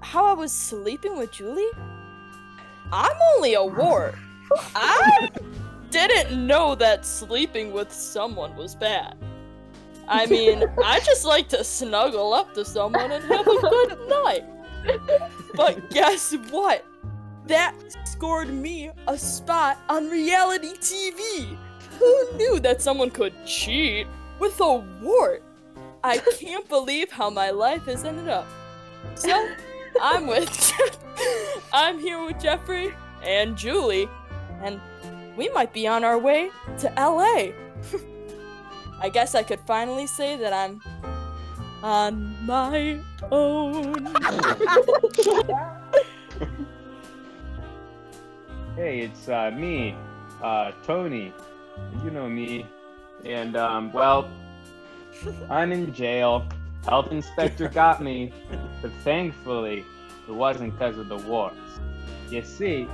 [0.00, 1.70] how I was sleeping with Julie.
[2.92, 4.14] I'm only a wart.
[4.74, 5.30] I
[5.90, 9.16] didn't know that sleeping with someone was bad.
[10.08, 14.44] I mean, I just like to snuggle up to someone and have a good night.
[15.54, 16.84] But guess what?
[17.46, 17.74] That
[18.04, 21.56] scored me a spot on reality TV.
[21.98, 24.06] Who knew that someone could cheat
[24.38, 25.42] with a wart?
[26.02, 28.46] I can't believe how my life has ended up.
[29.14, 29.48] So,
[30.00, 30.72] I'm with
[31.72, 34.08] I'm here with Jeffrey and Julie,
[34.62, 34.80] and
[35.36, 37.52] we might be on our way to LA.
[39.00, 40.80] I guess I could finally say that I'm
[41.82, 44.14] on my own.
[48.76, 49.94] Hey, it's uh, me,
[50.42, 51.32] uh, Tony.
[52.02, 52.66] You know me.
[53.24, 54.28] And, um, well,
[55.48, 56.44] I'm in jail.
[56.86, 58.32] Health inspector got me,
[58.82, 59.84] but thankfully,
[60.28, 61.56] it wasn't because of the wars.
[62.30, 62.86] You see,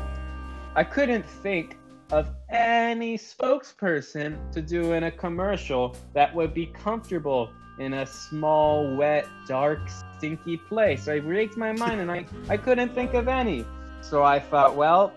[0.77, 1.77] I couldn't think
[2.13, 8.95] of any spokesperson to do in a commercial that would be comfortable in a small,
[8.97, 9.81] wet, dark,
[10.17, 11.09] stinky place.
[11.09, 13.65] I raked my mind and I, I couldn't think of any.
[14.03, 15.13] So I thought, well,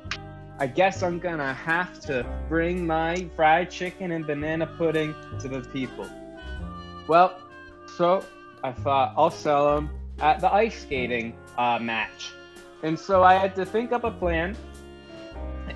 [0.59, 5.61] I guess I'm gonna have to bring my fried chicken and banana pudding to the
[5.61, 6.09] people.
[7.07, 7.39] Well,
[7.97, 8.23] so
[8.63, 9.89] I thought I'll sell them
[10.19, 12.31] at the ice skating uh, match.
[12.81, 14.55] And so I had to think up a plan.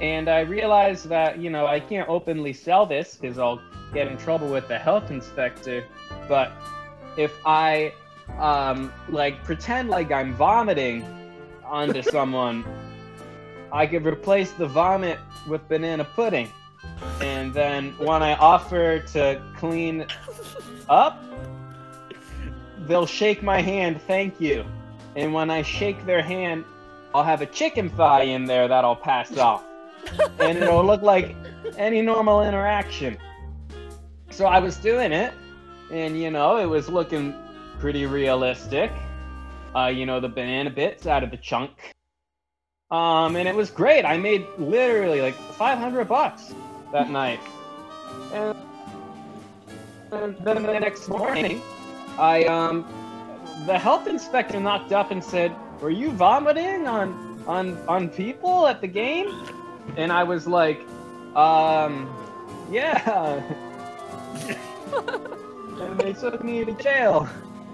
[0.01, 3.61] And I realized that, you know, I can't openly sell this because I'll
[3.93, 5.85] get in trouble with the health inspector.
[6.27, 6.51] But
[7.17, 7.93] if I,
[8.37, 11.05] um, like, pretend like I'm vomiting
[11.65, 12.63] onto someone,
[13.71, 16.49] I could replace the vomit with banana pudding.
[17.21, 20.05] And then when I offer to clean
[20.89, 21.21] up,
[22.87, 24.65] they'll shake my hand, thank you.
[25.15, 26.65] And when I shake their hand,
[27.13, 29.63] I'll have a chicken thigh in there that I'll pass off.
[30.39, 31.35] And it'll look like
[31.77, 33.17] any normal interaction.
[34.29, 35.33] So I was doing it,
[35.91, 37.33] and you know, it was looking
[37.79, 38.91] pretty realistic.
[39.75, 41.71] Uh, you know, the banana bits out of the chunk.
[42.89, 44.05] Um, and it was great.
[44.05, 46.53] I made literally like 500 bucks
[46.93, 47.39] that night.
[48.33, 48.57] And
[50.11, 51.61] and then the next morning,
[52.17, 52.85] I um,
[53.65, 58.81] the health inspector knocked up and said, "Were you vomiting on on on people at
[58.81, 59.45] the game?"
[59.95, 60.81] And I was like,
[61.35, 62.09] "Um,
[62.71, 63.41] yeah."
[65.79, 67.27] and they took me to jail.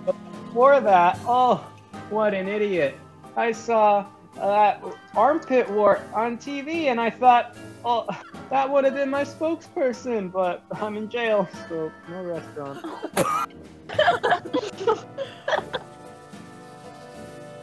[0.06, 0.16] But
[0.48, 1.66] before that, oh,
[2.10, 2.98] what an idiot!
[3.36, 4.84] I saw that
[5.16, 8.08] armpit wart on TV, and I thought, oh,
[8.50, 12.86] that would have been my spokesperson, but I'm in jail, so no restaurant.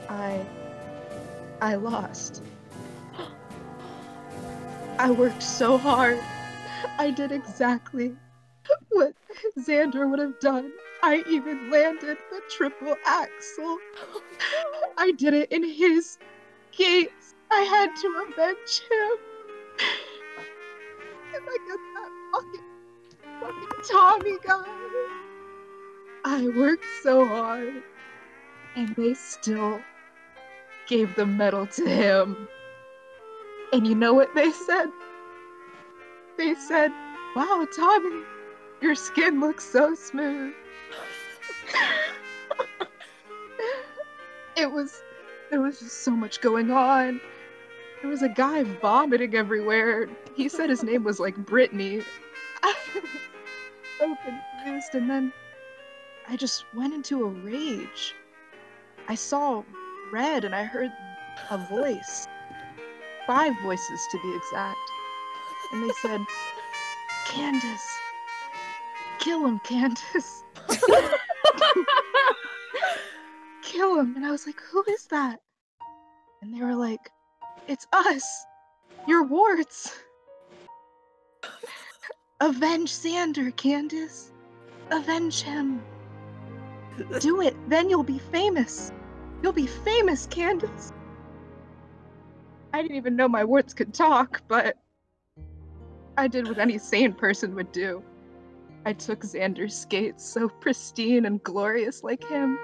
[0.09, 0.45] I
[1.61, 2.43] I lost.
[4.99, 6.19] I worked so hard.
[6.99, 8.17] I did exactly
[8.91, 9.15] what
[9.59, 10.73] Xander would have done.
[11.03, 13.79] I even landed the triple axel.
[14.99, 16.19] I did it in his
[16.73, 17.35] gates.
[17.51, 19.19] I had to avenge him.
[21.35, 22.69] And I got that fucking,
[23.41, 25.20] fucking Tommy guy.
[26.25, 27.83] I worked so hard,
[28.77, 29.81] and they still
[30.87, 32.49] gave the medal to him.
[33.73, 34.91] And you know what they said?
[36.37, 36.91] They said,
[37.35, 38.23] Wow, Tommy,
[38.81, 40.53] your skin looks so smooth.
[44.57, 45.03] it was,
[45.51, 47.21] there was just so much going on.
[48.01, 50.09] There was a guy vomiting everywhere.
[50.35, 52.03] He said his name was like Brittany.
[53.99, 55.31] So confused, and then
[56.31, 58.15] I just went into a rage.
[59.09, 59.65] I saw
[60.13, 60.93] red and I heard
[61.51, 62.29] a voice.
[63.27, 64.79] Five voices to be exact.
[65.73, 66.21] And they said,
[67.27, 67.99] Candace,
[69.19, 70.45] kill him, Candace.
[73.63, 74.15] kill him.
[74.15, 75.41] And I was like, who is that?
[76.43, 77.11] And they were like,
[77.67, 78.47] it's us,
[79.09, 79.99] your warts.
[82.41, 84.31] Avenge Xander, Candace.
[84.93, 85.83] Avenge him.
[87.21, 88.93] Do it, then you'll be famous.
[89.43, 90.93] You'll be famous, Candace.
[92.73, 94.77] I didn't even know my warts could talk, but
[96.17, 98.03] I did what any sane person would do.
[98.85, 102.59] I took Xander's skates, so pristine and glorious like him,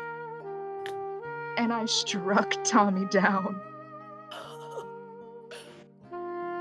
[1.59, 3.61] and I struck Tommy down.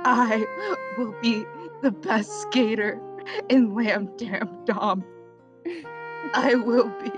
[0.08, 0.46] I
[0.98, 1.46] will be
[1.82, 3.02] the best skater
[3.50, 5.04] in Lamb Dam Dom.
[6.34, 7.12] I will be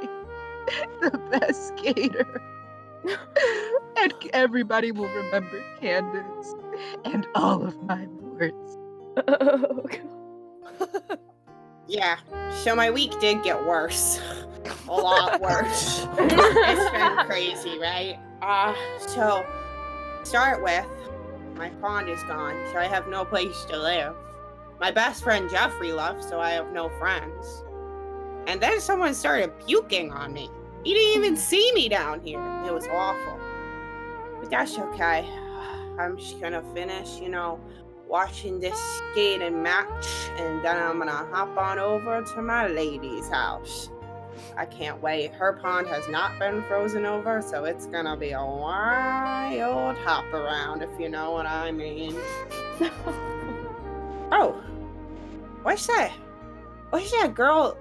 [1.11, 2.41] the best skater.
[3.97, 6.53] and everybody will remember Candace
[7.05, 8.77] and all of my words.
[11.87, 12.17] Yeah,
[12.63, 14.19] so my week did get worse.
[14.89, 16.05] A lot worse.
[16.17, 18.19] it's been crazy, right?
[18.41, 19.45] Uh, so,
[20.23, 20.85] start with,
[21.55, 24.15] my pond is gone, so I have no place to live.
[24.81, 27.63] My best friend Jeffrey left, so I have no friends.
[28.47, 30.49] And then someone started puking on me.
[30.83, 32.41] He didn't even see me down here.
[32.65, 33.39] It was awful.
[34.39, 35.27] But that's okay.
[35.99, 37.59] I'm just gonna finish, you know,
[38.07, 38.79] watching this
[39.11, 40.07] skating match,
[40.37, 43.89] and then I'm gonna hop on over to my lady's house.
[44.55, 45.33] I can't wait.
[45.33, 50.83] Her pond has not been frozen over, so it's gonna be a wild hop around,
[50.83, 52.15] if you know what I mean.
[54.31, 54.61] oh,
[55.63, 56.11] what's that?
[56.91, 57.77] What's that girl,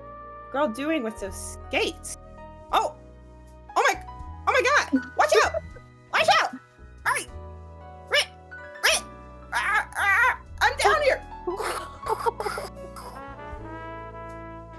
[0.50, 2.18] girl doing with those skates?
[5.16, 5.52] Watch out!
[6.12, 6.54] Watch out!
[8.10, 8.28] Rick!
[9.52, 11.22] Ah, ah, I'm down here!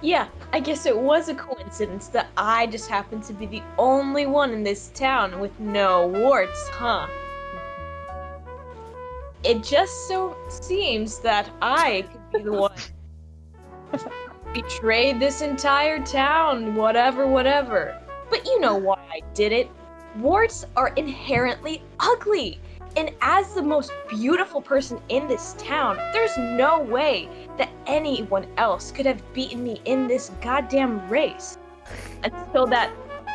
[0.01, 4.27] Yeah, I guess it was a coincidence that I just happened to be the only
[4.27, 7.07] one in this town with no warts, huh?
[9.43, 12.73] It just so seems that I could be the one
[14.53, 17.99] betrayed this entire town, whatever, whatever.
[18.29, 19.69] But you know why I did it.
[20.17, 22.59] Warts are inherently ugly.
[22.95, 28.91] And as the most beautiful person in this town, there's no way that anyone else
[28.91, 31.59] could have beaten me in this goddamn race.
[32.23, 32.91] Until that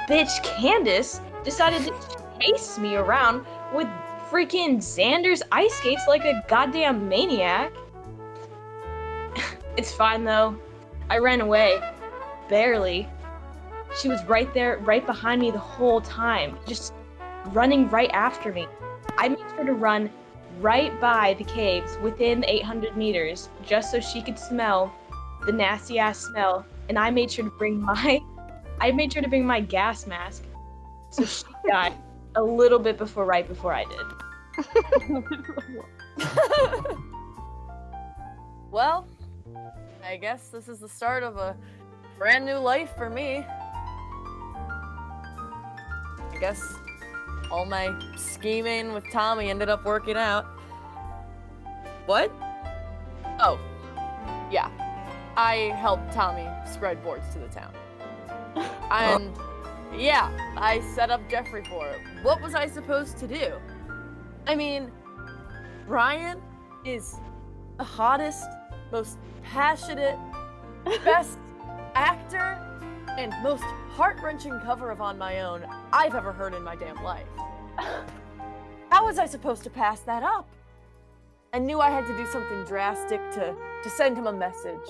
[0.09, 1.95] bitch Candace decided to
[2.41, 3.87] chase me around with
[4.29, 7.73] freaking Xander's ice skates like a goddamn maniac.
[9.77, 10.59] it's fine though.
[11.09, 11.81] I ran away.
[12.49, 13.09] Barely.
[14.01, 16.95] She was right there, right behind me the whole time, just
[17.49, 18.67] running right after me.
[19.19, 20.11] I made sure to run
[20.61, 24.93] right by the caves within 800 meters just so she could smell
[25.47, 26.65] the nasty ass smell.
[26.89, 28.21] And I made sure to bring my,
[28.81, 30.45] I made sure to bring my gas mask
[31.11, 31.95] so she died
[32.37, 34.07] a little bit before, right before I did.
[38.73, 39.07] Well,
[40.03, 41.55] I guess this is the start of a
[42.17, 43.45] brand new life for me.
[46.43, 46.75] I guess
[47.53, 50.45] all my scheming with Tommy ended up working out.
[52.07, 52.33] What?
[53.39, 53.61] Oh,
[54.51, 54.69] yeah.
[55.37, 57.73] I helped Tommy spread boards to the town.
[58.91, 59.31] And
[59.97, 62.01] yeah, I set up Jeffrey for it.
[62.25, 63.53] What was I supposed to do?
[64.49, 64.91] I mean,
[65.87, 66.43] Brian
[66.85, 67.21] is
[67.79, 68.45] the hottest,
[68.91, 70.19] most passionate,
[71.05, 71.39] best
[71.95, 72.59] actor,
[73.19, 77.03] and most heart wrenching cover of On My Own I've ever heard in my damn
[77.03, 77.27] life.
[78.91, 80.49] How was I supposed to pass that up?
[81.53, 84.89] I knew I had to do something drastic to, to send him a message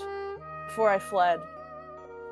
[0.68, 1.40] before I fled.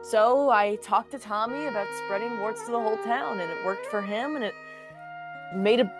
[0.02, 3.86] So I talked to Tommy about spreading warts to the whole town, and it worked
[3.86, 4.54] for him, and it
[5.54, 5.92] made a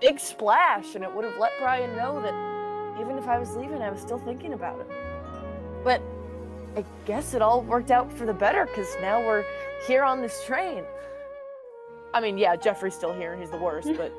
[0.00, 3.80] big splash, and it would have let Brian know that even if I was leaving,
[3.80, 4.86] I was still thinking about him.
[5.84, 6.02] But
[6.76, 9.44] I guess it all worked out for the better, because now we're
[9.86, 10.84] here on this train.
[12.14, 14.12] I mean, yeah, Jeffrey's still here, and he's the worst, but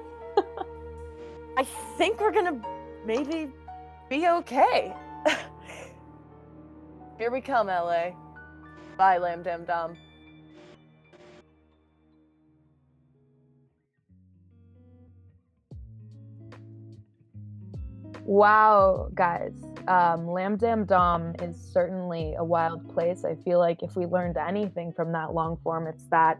[1.57, 1.63] I
[1.97, 2.61] think we're gonna
[3.05, 3.51] maybe
[4.09, 4.93] be okay.
[7.17, 8.11] here we come, LA.
[8.97, 9.97] Bye, Lamb Dam Dom.
[18.25, 19.51] Wow, guys.
[19.87, 23.25] Um, Lamb Dam Dom is certainly a wild place.
[23.25, 26.39] I feel like if we learned anything from that long form, it's that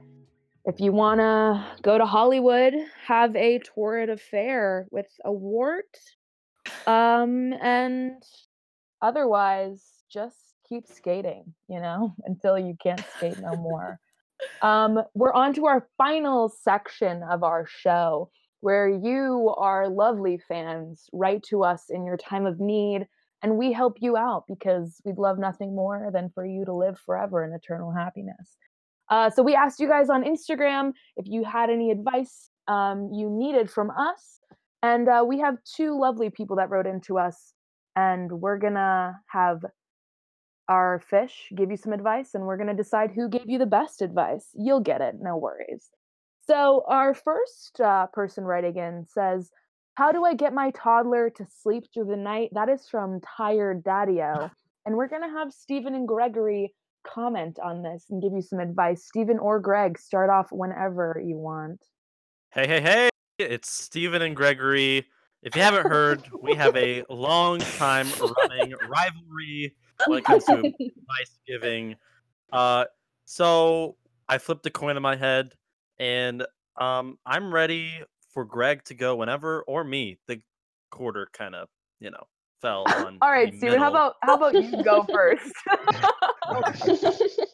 [0.64, 2.74] if you want to go to Hollywood,
[3.06, 5.98] have a torrid affair with a wart.
[6.88, 8.24] Um, and
[9.02, 10.38] otherwise, just
[10.70, 14.00] keep skating, you know, until you can't skate no more.
[14.62, 18.30] Um, we're on to our final section of our show
[18.64, 23.06] where you, our lovely fans, write to us in your time of need
[23.42, 26.98] and we help you out because we'd love nothing more than for you to live
[26.98, 28.56] forever in eternal happiness.
[29.10, 33.30] Uh, so we asked you guys on Instagram if you had any advice um, you
[33.30, 34.40] needed from us.
[34.82, 37.52] And uh, we have two lovely people that wrote into us,
[37.98, 39.60] and we're gonna have
[40.70, 44.02] our fish give you some advice, and we're gonna decide who gave you the best
[44.02, 44.48] advice.
[44.54, 45.90] You'll get it, no worries.
[46.46, 49.50] So, our first uh, person writing in says,
[49.96, 52.50] How do I get my toddler to sleep through the night?
[52.54, 54.50] That is from Tired Daddy-O.
[54.86, 56.74] And we're gonna have Stephen and Gregory
[57.08, 59.06] comment on this and give you some advice.
[59.06, 61.80] Stephen or Greg, start off whenever you want.
[62.52, 63.10] Hey, hey, hey!
[63.40, 65.08] It's Stephen and Gregory.
[65.42, 69.76] If you haven't heard, we have a long time running rivalry
[70.08, 71.96] when it comes to advice giving.
[72.52, 72.86] Uh,
[73.26, 73.96] so
[74.30, 75.54] I flipped a coin in my head,
[76.00, 76.46] and
[76.80, 78.02] um, I'm ready
[78.34, 80.18] for Greg to go whenever, or me.
[80.28, 80.42] The
[80.92, 81.68] quarter kind of,
[82.00, 82.24] you know,
[82.62, 83.18] fell on.
[83.22, 85.52] All right, the Stephen, how about how about you go first?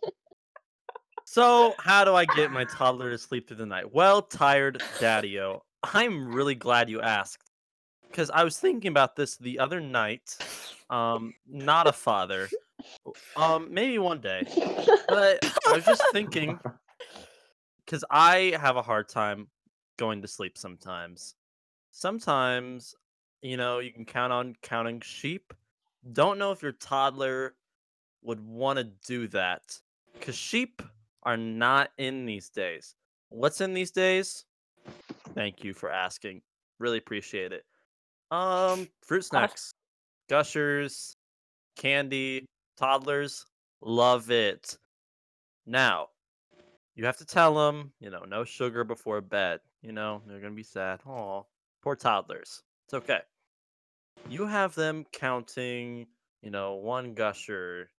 [1.31, 3.93] So, how do I get my toddler to sleep through the night?
[3.93, 5.61] Well, tired daddy-o.
[5.83, 7.51] I'm really glad you asked
[8.09, 10.35] because I was thinking about this the other night.
[10.89, 12.49] Um, not a father.
[13.35, 14.47] Um, maybe one day.
[15.09, 16.57] But I was just thinking
[17.89, 19.47] because I have a hard time
[19.97, 21.33] going to sleep sometimes.
[21.89, 22.93] Sometimes,
[23.41, 25.55] you know, you can count on counting sheep.
[26.13, 27.55] Don't know if your toddler
[28.21, 29.75] would want to do that
[30.13, 30.83] because sheep
[31.23, 32.93] are not in these days.
[33.29, 34.45] What's in these days?
[35.33, 36.43] Thank you for asking.
[36.77, 37.65] Really appreciate it.
[38.29, 39.71] Um, fruit snacks,
[40.29, 41.15] gushers,
[41.75, 42.45] candy,
[42.77, 43.47] toddlers
[43.81, 44.77] love it.
[45.65, 46.09] Now,
[46.99, 49.61] you have to tell them, you know, no sugar before bed.
[49.81, 50.99] You know, they're gonna be sad.
[51.07, 51.45] Oh,
[51.81, 52.61] poor toddlers.
[52.85, 53.21] It's okay.
[54.29, 56.07] You have them counting,
[56.41, 57.89] you know, one gusher,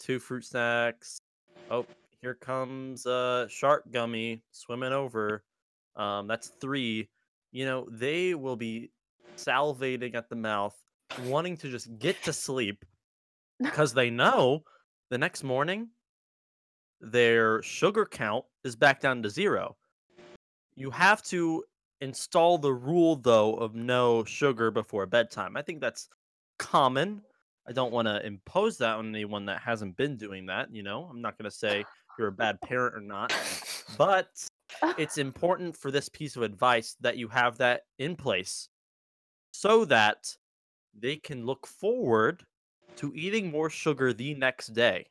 [0.00, 1.20] two fruit snacks.
[1.70, 1.86] Oh,
[2.22, 5.44] here comes a shark gummy swimming over.
[5.94, 7.08] Um, that's three.
[7.52, 8.90] You know, they will be
[9.36, 10.76] salivating at the mouth,
[11.26, 12.84] wanting to just get to sleep
[13.62, 14.64] because they know
[15.08, 15.90] the next morning
[17.12, 19.76] their sugar count is back down to zero.
[20.76, 21.64] You have to
[22.00, 25.56] install the rule though of no sugar before bedtime.
[25.56, 26.08] I think that's
[26.58, 27.22] common.
[27.66, 31.08] I don't want to impose that on anyone that hasn't been doing that, you know.
[31.10, 31.84] I'm not going to say
[32.18, 33.34] you're a bad parent or not,
[33.96, 34.28] but
[34.98, 38.68] it's important for this piece of advice that you have that in place
[39.52, 40.36] so that
[40.98, 42.44] they can look forward
[42.96, 45.06] to eating more sugar the next day.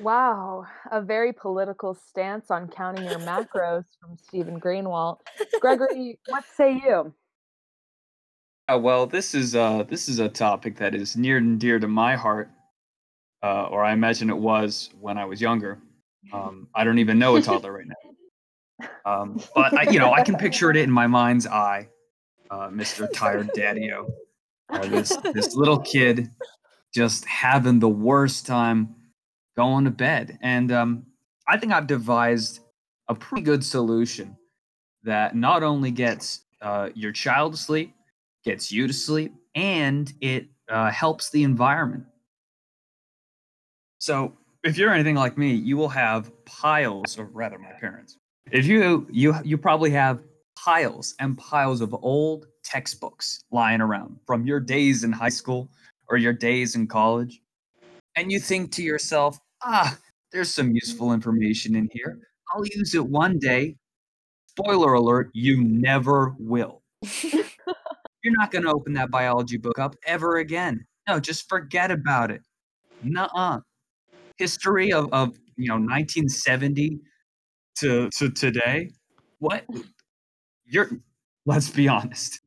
[0.00, 5.18] Wow, a very political stance on counting your macros from Stephen Greenwald.
[5.60, 7.12] Gregory, what say you?
[8.68, 11.88] Uh, well, this is uh, this is a topic that is near and dear to
[11.88, 12.50] my heart,
[13.42, 15.78] uh, or I imagine it was when I was younger.
[16.32, 20.22] Um, I don't even know a toddler right now, um, but I, you know I
[20.22, 21.88] can picture it in my mind's eye,
[22.50, 23.08] uh, Mr.
[23.12, 24.06] Tired Daddy-O,
[24.70, 26.30] uh, this this little kid
[26.94, 28.94] just having the worst time
[29.56, 31.06] going to bed, and um,
[31.48, 32.60] I think I've devised
[33.08, 34.36] a pretty good solution
[35.02, 37.94] that not only gets uh, your child to sleep,
[38.44, 42.04] gets you to sleep, and it uh, helps the environment.
[43.98, 44.32] So,
[44.64, 48.16] if you're anything like me, you will have piles, or rather, my parents.
[48.50, 50.20] If you you you probably have
[50.56, 55.68] piles and piles of old textbooks lying around from your days in high school
[56.08, 57.41] or your days in college,
[58.16, 59.96] and you think to yourself, ah,
[60.32, 62.18] there's some useful information in here.
[62.52, 63.76] I'll use it one day.
[64.46, 66.82] Spoiler alert, you never will.
[67.22, 70.84] You're not going to open that biology book up ever again.
[71.08, 72.42] No, just forget about it.
[73.02, 73.60] Nuh-uh.
[74.38, 77.00] History of, of you know 1970
[77.78, 78.90] to to today.
[79.38, 79.64] What?
[80.64, 80.90] You're
[81.46, 82.40] let's be honest.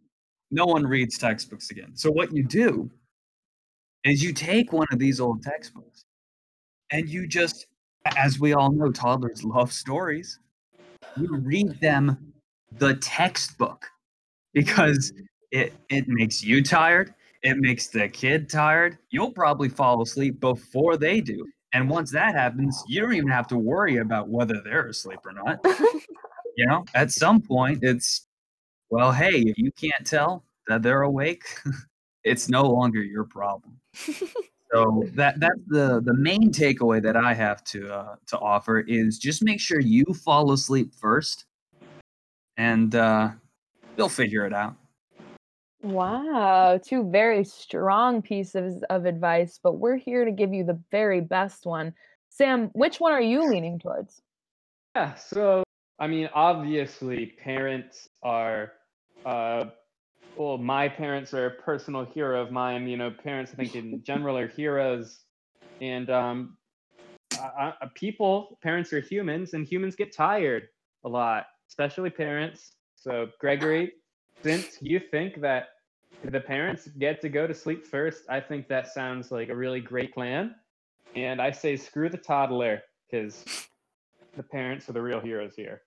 [0.51, 1.95] No one reads textbooks again.
[1.95, 2.89] So what you do
[4.06, 6.06] is you take one of these old textbooks
[6.91, 7.66] and you just
[8.18, 10.39] as we all know toddlers love stories.
[11.18, 12.34] You read them
[12.78, 13.86] the textbook
[14.53, 15.12] because
[15.51, 18.97] it it makes you tired it makes the kid tired.
[19.12, 21.45] You'll probably fall asleep before they do.
[21.74, 25.34] And once that happens you don't even have to worry about whether they're asleep or
[25.34, 25.60] not.
[26.58, 28.28] You know at some point it's
[28.89, 31.43] well hey if you can't tell that they're awake
[32.24, 33.78] it's no longer your problem
[34.74, 39.20] So that that's the the main takeaway that I have to uh, to offer is
[39.20, 41.46] just make sure you fall asleep first,
[42.58, 43.30] and uh,
[43.96, 44.76] you'll figure it out.
[45.82, 51.22] Wow, two very strong pieces of advice, but we're here to give you the very
[51.22, 51.93] best one.
[52.30, 54.22] Sam, which one are you leaning towards?
[54.96, 55.64] Yeah, so
[56.00, 58.74] I mean, obviously, parents are,
[59.26, 59.66] uh,
[60.36, 62.88] well, my parents are a personal hero of mine.
[62.88, 65.21] You know, parents, I think, in general, are heroes,
[65.81, 66.57] and um,
[67.39, 70.67] uh, uh, people, parents are humans, and humans get tired
[71.03, 72.73] a lot, especially parents.
[72.95, 73.93] So, Gregory,
[74.43, 75.67] since you think that
[76.23, 79.79] the parents get to go to sleep first, I think that sounds like a really
[79.79, 80.55] great plan.
[81.15, 83.45] And I say screw the toddler because
[84.36, 85.81] the parents are the real heroes here.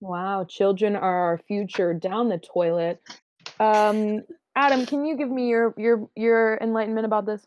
[0.00, 3.00] Wow, children are our future down the toilet.
[3.62, 4.22] Um,
[4.56, 7.46] Adam, can you give me your your your enlightenment about this?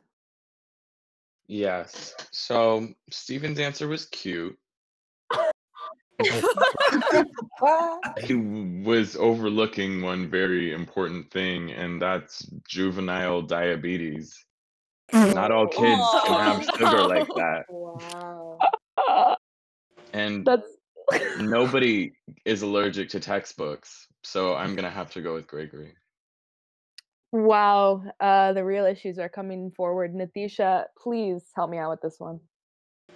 [1.48, 2.16] Yes.
[2.32, 4.58] So Steven's answer was cute.
[8.24, 14.46] he was overlooking one very important thing, and that's juvenile diabetes.
[15.14, 17.66] Not all kids can have sugar like that.
[17.70, 18.58] Wow.
[20.14, 20.68] And That's
[21.40, 22.14] nobody
[22.46, 24.08] is allergic to textbooks.
[24.24, 25.94] So I'm going to have to go with Gregory.
[27.44, 28.04] Wow.
[28.20, 30.14] Uh, the real issues are coming forward.
[30.14, 32.40] Natisha, please help me out with this one.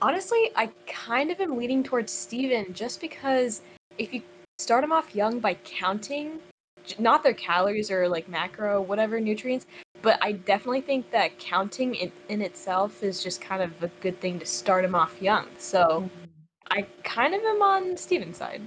[0.02, 3.62] Honestly, I kind of am leaning towards Steven just because
[3.98, 4.22] if you
[4.58, 6.40] start them off young by counting,
[6.98, 9.66] not their calories or like macro, whatever nutrients,
[10.02, 14.20] but I definitely think that counting in, in itself is just kind of a good
[14.22, 15.48] thing to start them off young.
[15.58, 16.10] So
[16.72, 18.62] I kind of am on Steven's side.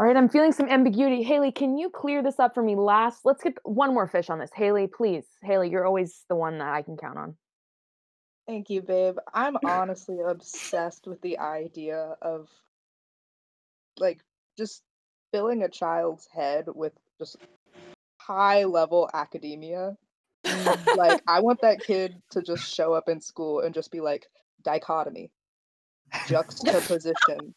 [0.00, 1.24] All right, I'm feeling some ambiguity.
[1.24, 3.22] Haley, can you clear this up for me last?
[3.24, 4.50] Let's get one more fish on this.
[4.54, 5.24] Haley, please.
[5.42, 7.34] Haley, you're always the one that I can count on.
[8.46, 9.16] Thank you, babe.
[9.34, 12.48] I'm honestly obsessed with the idea of
[13.98, 14.20] like
[14.56, 14.84] just
[15.32, 17.36] filling a child's head with just
[18.20, 19.96] high level academia.
[20.96, 24.26] like I want that kid to just show up in school and just be like
[24.62, 25.32] dichotomy,
[26.28, 27.52] juxtaposition,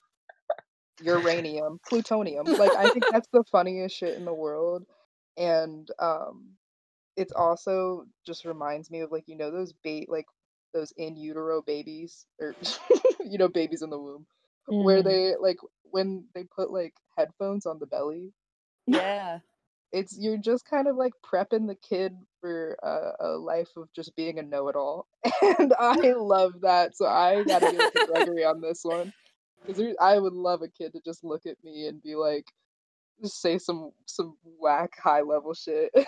[1.02, 2.46] uranium, plutonium.
[2.46, 4.86] Like I think that's the funniest shit in the world.
[5.38, 6.52] And um
[7.18, 10.26] it's also just reminds me of like you know those bait like
[10.74, 12.56] those in utero babies or
[13.26, 14.26] you know babies in the womb
[14.68, 15.06] where Mm.
[15.06, 18.32] they like when they put like headphones on the belly
[18.88, 19.40] Yeah.
[19.92, 24.16] it's you're just kind of like prepping the kid for a, a life of just
[24.16, 25.08] being a know-it-all
[25.60, 29.12] and i love that so i gotta give it to gregory on this one
[29.66, 32.46] because i would love a kid to just look at me and be like
[33.22, 35.92] just say some some whack high level shit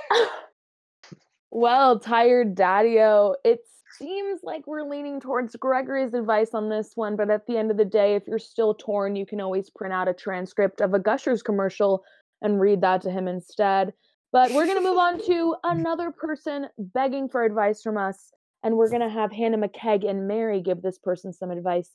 [1.55, 3.59] Well, tired daddy-o, it
[3.99, 7.77] seems like we're leaning towards Gregory's advice on this one, but at the end of
[7.77, 10.99] the day, if you're still torn, you can always print out a transcript of a
[10.99, 12.03] Gushers commercial
[12.41, 13.93] and read that to him instead.
[14.31, 18.31] But we're going to move on to another person begging for advice from us,
[18.63, 21.91] and we're going to have Hannah McKegg and Mary give this person some advice.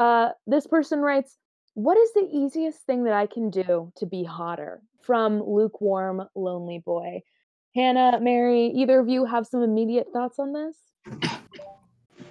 [0.00, 1.36] Uh, this person writes,
[1.74, 4.82] What is the easiest thing that I can do to be hotter?
[5.02, 7.20] From lukewarm, lonely boy.
[7.74, 10.76] Hannah, Mary, either of you have some immediate thoughts on this?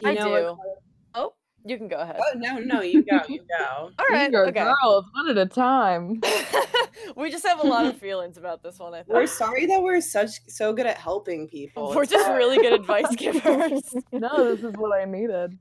[0.01, 0.39] You I know what?
[0.39, 0.57] do.
[1.15, 1.33] Oh,
[1.65, 2.15] you can go ahead.
[2.21, 3.65] Oh no, no, you go, you go.
[3.99, 4.29] All right.
[4.31, 4.63] we are okay.
[4.63, 6.21] girls, one at a time.
[7.17, 8.93] we just have a lot of feelings about this one.
[8.93, 11.93] I think We're sorry that we're such so good at helping people.
[11.93, 12.37] we're It's just hard.
[12.37, 13.93] really good advice givers.
[14.13, 15.57] no, this is what I needed.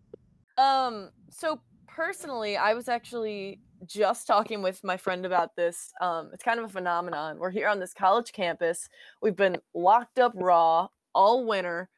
[0.56, 1.60] Um, so
[1.98, 5.90] personally, I was actually just talking with my friend about this.
[6.00, 7.38] Um, it's kind of a phenomenon.
[7.40, 8.88] We're here on this college campus.
[9.20, 11.88] We've been locked up raw all winter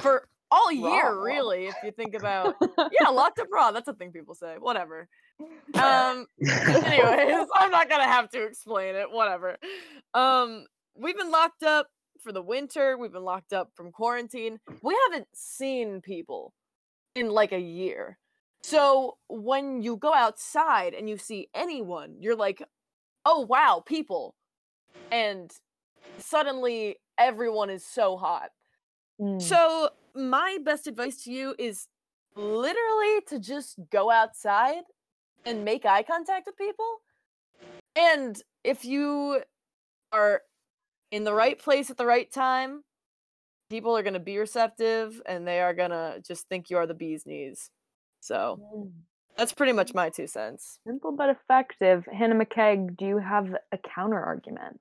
[0.00, 1.22] for all year, Raw.
[1.22, 1.66] really.
[1.66, 2.54] If you think about,
[2.98, 3.70] yeah, locked up raw.
[3.72, 4.56] That's a thing people say.
[4.58, 5.06] Whatever.
[5.74, 9.10] Um, anyways, I'm not gonna have to explain it.
[9.10, 9.58] Whatever.
[10.14, 10.64] Um,
[10.96, 11.88] we've been locked up
[12.22, 12.96] for the winter.
[12.96, 14.60] We've been locked up from quarantine.
[14.82, 16.54] We haven't seen people
[17.14, 18.18] in like a year.
[18.62, 22.62] So when you go outside and you see anyone, you're like,
[23.24, 24.34] "Oh wow, people!"
[25.10, 25.50] And
[26.18, 28.50] suddenly everyone is so hot.
[29.20, 29.42] Mm.
[29.42, 31.88] So my best advice to you is
[32.34, 34.84] literally to just go outside
[35.44, 37.00] and make eye contact with people.
[37.96, 39.42] And if you
[40.12, 40.42] are
[41.10, 42.84] in the right place at the right time,
[43.70, 46.86] people are going to be receptive and they are going to just think you are
[46.86, 47.70] the bee's knees.
[48.22, 48.92] So Mm.
[49.36, 50.78] that's pretty much my two cents.
[50.86, 52.06] Simple but effective.
[52.06, 54.80] Hannah McKegg, do you have a counter argument?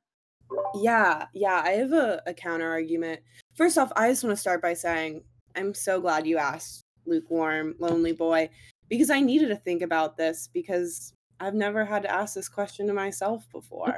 [0.76, 3.22] Yeah, yeah, I have a, a counter argument.
[3.56, 5.24] First off, I just want to start by saying
[5.56, 8.50] I'm so glad you asked, lukewarm, lonely boy,
[8.90, 12.86] because I needed to think about this because I've never had to ask this question
[12.88, 13.96] to myself before.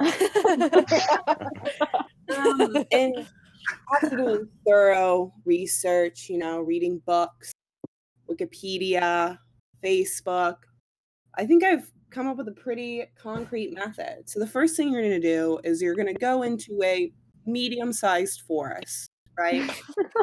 [2.34, 3.26] um, and
[3.94, 7.52] after doing thorough research, you know, reading books,
[8.28, 9.38] Wikipedia,
[9.82, 10.56] Facebook,
[11.36, 14.22] I think I've come up with a pretty concrete method.
[14.26, 17.12] So the first thing you're going to do is you're going to go into a
[17.44, 19.68] medium-sized forest, right?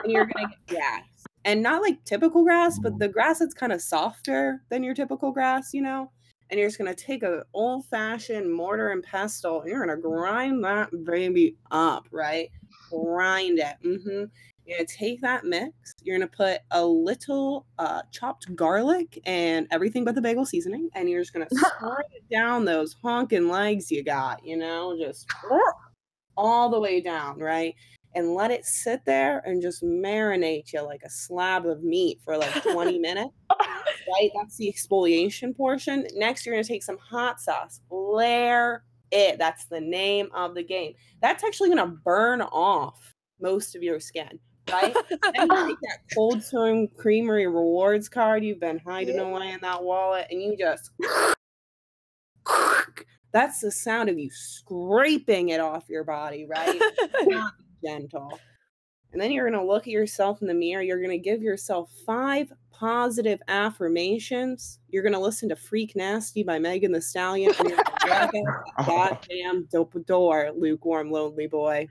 [0.04, 1.04] and you're going to get grass.
[1.44, 5.32] And not like typical grass, but the grass that's kind of softer than your typical
[5.32, 6.12] grass, you know?
[6.50, 10.02] And you're just going to take a old-fashioned mortar and pestle and you're going to
[10.02, 12.50] grind that baby up, right?
[12.90, 13.76] Grind it.
[13.84, 14.26] hmm
[14.72, 15.74] You're gonna take that mix.
[16.02, 21.10] You're gonna put a little uh, chopped garlic and everything but the bagel seasoning, and
[21.10, 24.46] you're just gonna slide it down those honking legs you got.
[24.46, 25.30] You know, just
[26.38, 27.76] all the way down, right?
[28.16, 32.38] And let it sit there and just marinate you like a slab of meat for
[32.38, 33.34] like 20 minutes.
[33.60, 34.32] Right?
[34.34, 36.08] That's the exfoliation portion.
[36.16, 39.38] Next, you're gonna take some hot sauce, layer it.
[39.38, 40.94] That's the name of the game.
[41.22, 44.40] That's actually gonna burn off most of your skin,
[44.72, 44.94] right?
[45.10, 49.84] then you take that cold stone creamery rewards card you've been hiding away in that
[49.84, 50.92] wallet, and you just
[53.34, 56.80] that's the sound of you scraping it off your body, right?
[57.24, 57.54] Not
[57.84, 58.40] gentle.
[59.14, 60.82] And then you're going to look at yourself in the mirror.
[60.82, 64.80] You're going to give yourself five positive affirmations.
[64.90, 67.54] You're going to listen to Freak Nasty by Megan Thee Stallion.
[67.60, 71.88] And you're going to walk out that goddamn dope door, lukewarm, lonely boy.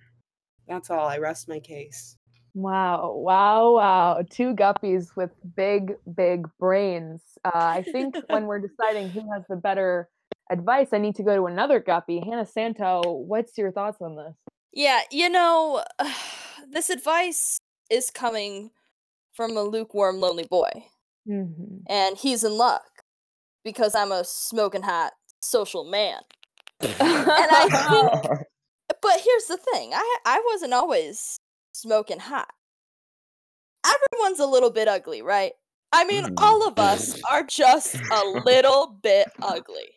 [0.67, 1.09] That's all.
[1.09, 2.17] I rest my case.
[2.55, 4.25] Wow, wow, wow.
[4.29, 7.23] Two guppies with big, big brains.
[7.45, 10.09] Uh, I think when we're deciding who has the better
[10.51, 12.21] advice, I need to go to another guppy.
[12.21, 14.35] Hannah Santo, what's your thoughts on this?
[14.73, 15.85] Yeah, you know,
[16.71, 17.59] this advice
[17.91, 18.71] is coming
[19.33, 20.71] from a lukewarm, lonely boy.
[21.29, 21.79] Mm-hmm.
[21.89, 22.83] And he's in luck
[23.65, 26.21] because I'm a smoking hot social man.
[26.81, 28.47] and I think,
[29.03, 31.40] but here's the thing I, I wasn't always
[31.81, 32.49] smoking hot.
[33.85, 35.53] Everyone's a little bit ugly, right?
[35.93, 39.89] I mean, all of us are just a little bit ugly.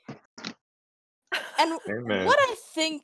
[1.60, 2.26] And Amen.
[2.26, 3.04] what I think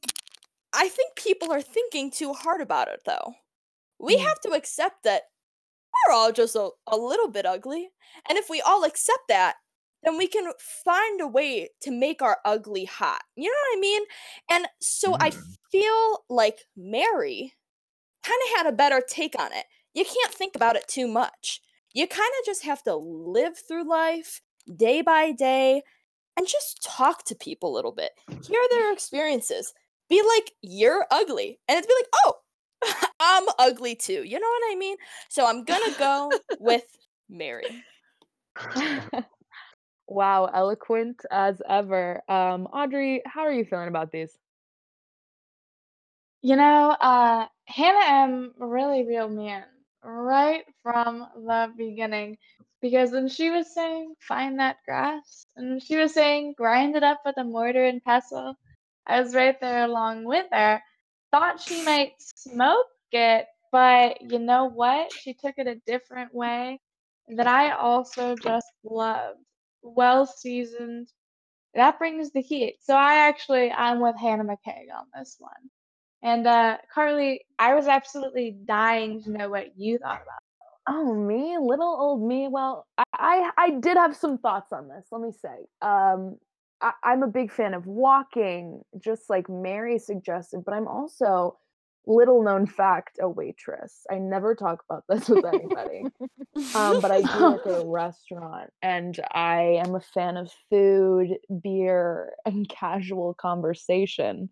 [0.73, 3.33] I think people are thinking too hard about it though.
[3.99, 4.23] We Mm.
[4.23, 5.23] have to accept that
[6.07, 7.89] we're all just a, a little bit ugly.
[8.27, 9.55] And if we all accept that,
[10.03, 13.21] then we can find a way to make our ugly hot.
[13.35, 14.01] You know what I mean?
[14.49, 15.31] And so I
[15.71, 17.53] feel like Mary
[18.23, 19.65] kind of had a better take on it.
[19.93, 21.61] You can't think about it too much.
[21.93, 24.41] You kind of just have to live through life
[24.75, 25.81] day by day
[26.37, 28.11] and just talk to people a little bit.
[28.47, 29.73] Hear their experiences.
[30.09, 31.59] Be like, you're ugly.
[31.67, 34.23] And it's be like, oh, I'm ugly too.
[34.23, 34.95] You know what I mean?
[35.29, 36.85] So I'm gonna go with
[37.29, 37.83] Mary.
[40.07, 42.21] wow, eloquent as ever.
[42.29, 44.37] Um, Audrey, how are you feeling about these?
[46.41, 49.63] You know, uh, Hannah M really reeled me in
[50.05, 52.37] right from the beginning
[52.81, 57.21] because when she was saying find that grass and she was saying grind it up
[57.25, 58.55] with a mortar and pestle,
[59.05, 60.81] I was right there along with her.
[61.33, 65.13] Thought she might smoke it, but you know what?
[65.13, 66.79] She took it a different way
[67.29, 69.39] that I also just loved.
[69.83, 71.09] Well seasoned.
[71.75, 72.77] That brings the heat.
[72.81, 75.78] So I actually I'm with Hannah McKay on this one.
[76.21, 80.41] And uh, Carly, I was absolutely dying to know what you thought about.
[80.87, 82.47] Oh, me, little old me.
[82.49, 85.07] Well, I, I, I did have some thoughts on this.
[85.11, 86.37] Let me say, um,
[86.81, 90.63] I, I'm a big fan of walking, just like Mary suggested.
[90.65, 91.57] But I'm also,
[92.05, 94.05] little known fact, a waitress.
[94.11, 96.05] I never talk about this with anybody.
[96.75, 101.37] um, but I do work at a restaurant, and I am a fan of food,
[101.61, 104.49] beer, and casual conversation.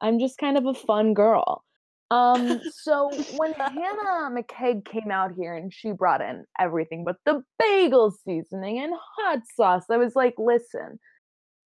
[0.00, 1.64] I'm just kind of a fun girl.
[2.10, 7.42] Um, so when Hannah McKay came out here and she brought in everything but the
[7.58, 10.98] bagel seasoning and hot sauce, I was like, listen,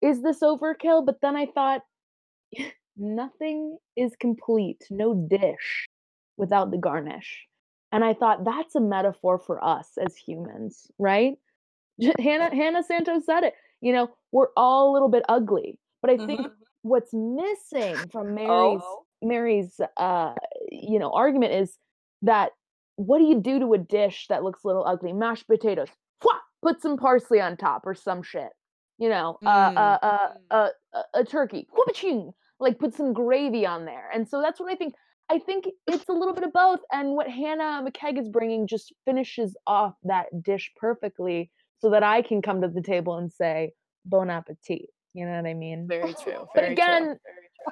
[0.02, 1.06] is this overkill?
[1.06, 1.82] But then I thought,
[2.98, 5.88] nothing is complete, no dish
[6.38, 7.46] without the garnish.
[7.92, 11.38] And I thought that's a metaphor for us as humans, right?
[12.20, 13.56] Hannah Hannah Santos said it.
[13.82, 16.52] You know, we're all a little bit ugly, but I think Mhm.
[16.82, 19.04] What's missing from Mary's Oh.
[19.22, 20.34] Mary's uh
[20.72, 21.78] you know argument is
[22.22, 22.52] that
[22.96, 25.14] what do you do to a dish that looks a little ugly?
[25.14, 25.88] Mashed potatoes.
[26.24, 28.50] Wha- Put some parsley on top or some shit.
[28.98, 31.68] You know, uh, uh, uh, uh, uh, a turkey.
[31.74, 32.34] Whoopaching.
[32.60, 34.10] Like put some gravy on there.
[34.14, 34.94] And so that's what I think.
[35.32, 36.80] I think it's a little bit of both.
[36.92, 42.22] And what Hannah McKay is bringing just finishes off that dish perfectly so that I
[42.22, 43.72] can come to the table and say,
[44.06, 44.90] bon appetit.
[45.14, 45.88] You know what I mean?
[45.88, 46.48] Very true.
[46.54, 47.20] But Very again,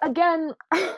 [0.02, 0.52] again,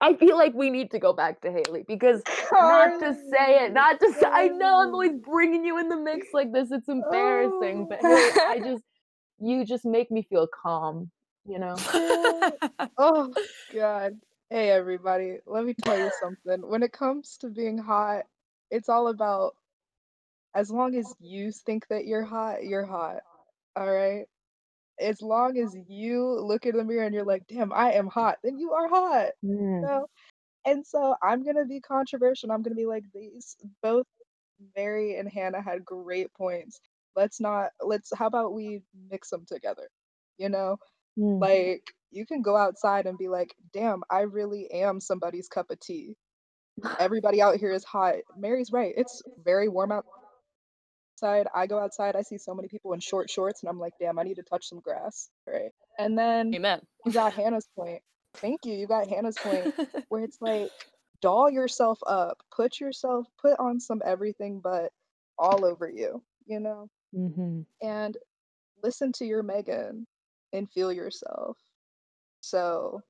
[0.00, 2.22] I feel like we need to go back to Haley because
[2.52, 5.96] not to say it, not to say, I know I'm always bringing you in the
[5.96, 6.70] mix like this.
[6.70, 7.86] It's embarrassing, oh.
[7.88, 8.84] but Haley, I just,
[9.40, 11.10] you just make me feel calm,
[11.44, 11.74] you know?
[12.98, 13.32] oh
[13.74, 14.18] god.
[14.50, 16.66] Hey everybody, let me tell you something.
[16.68, 18.22] When it comes to being hot,
[18.70, 19.54] it's all about
[20.54, 23.18] as long as you think that you're hot, you're hot.
[23.76, 24.26] All right?
[25.00, 28.38] As long as you look in the mirror and you're like, "Damn, I am hot,"
[28.42, 29.30] then you are hot.
[29.44, 29.82] Mm.
[29.82, 30.06] know?
[30.64, 32.52] And so I'm gonna be controversial.
[32.52, 34.06] I'm gonna be like these both
[34.76, 36.80] Mary and Hannah had great points.
[37.16, 39.88] Let's not let's how about we mix them together?
[40.38, 40.76] You know?
[41.18, 41.40] Mm.
[41.40, 45.80] Like you can go outside and be like, "Damn, I really am somebody's cup of
[45.80, 46.16] tea."
[47.00, 48.16] Everybody out here is hot.
[48.36, 48.94] Mary's right.
[48.96, 49.92] It's very warm
[51.22, 51.46] outside.
[51.54, 54.18] I go outside, I see so many people in short shorts and I'm like, "Damn,
[54.18, 55.72] I need to touch some grass." Right?
[55.98, 56.80] And then Amen.
[57.04, 58.02] you got Hannah's point.
[58.34, 58.74] Thank you.
[58.74, 59.74] You got Hannah's point
[60.08, 60.70] where it's like
[61.20, 62.38] doll yourself up.
[62.54, 64.92] Put yourself put on some everything but
[65.38, 66.88] all over you, you know?
[67.14, 67.62] Mm-hmm.
[67.80, 68.18] and
[68.82, 70.06] listen to your Megan
[70.52, 71.56] and feel yourself.
[72.42, 73.00] So,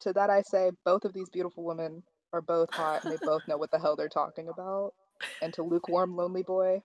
[0.00, 2.02] to that I say, both of these beautiful women
[2.34, 4.92] are both hot and they both know what the hell they're talking about.
[5.40, 6.82] And to lukewarm, lonely boy,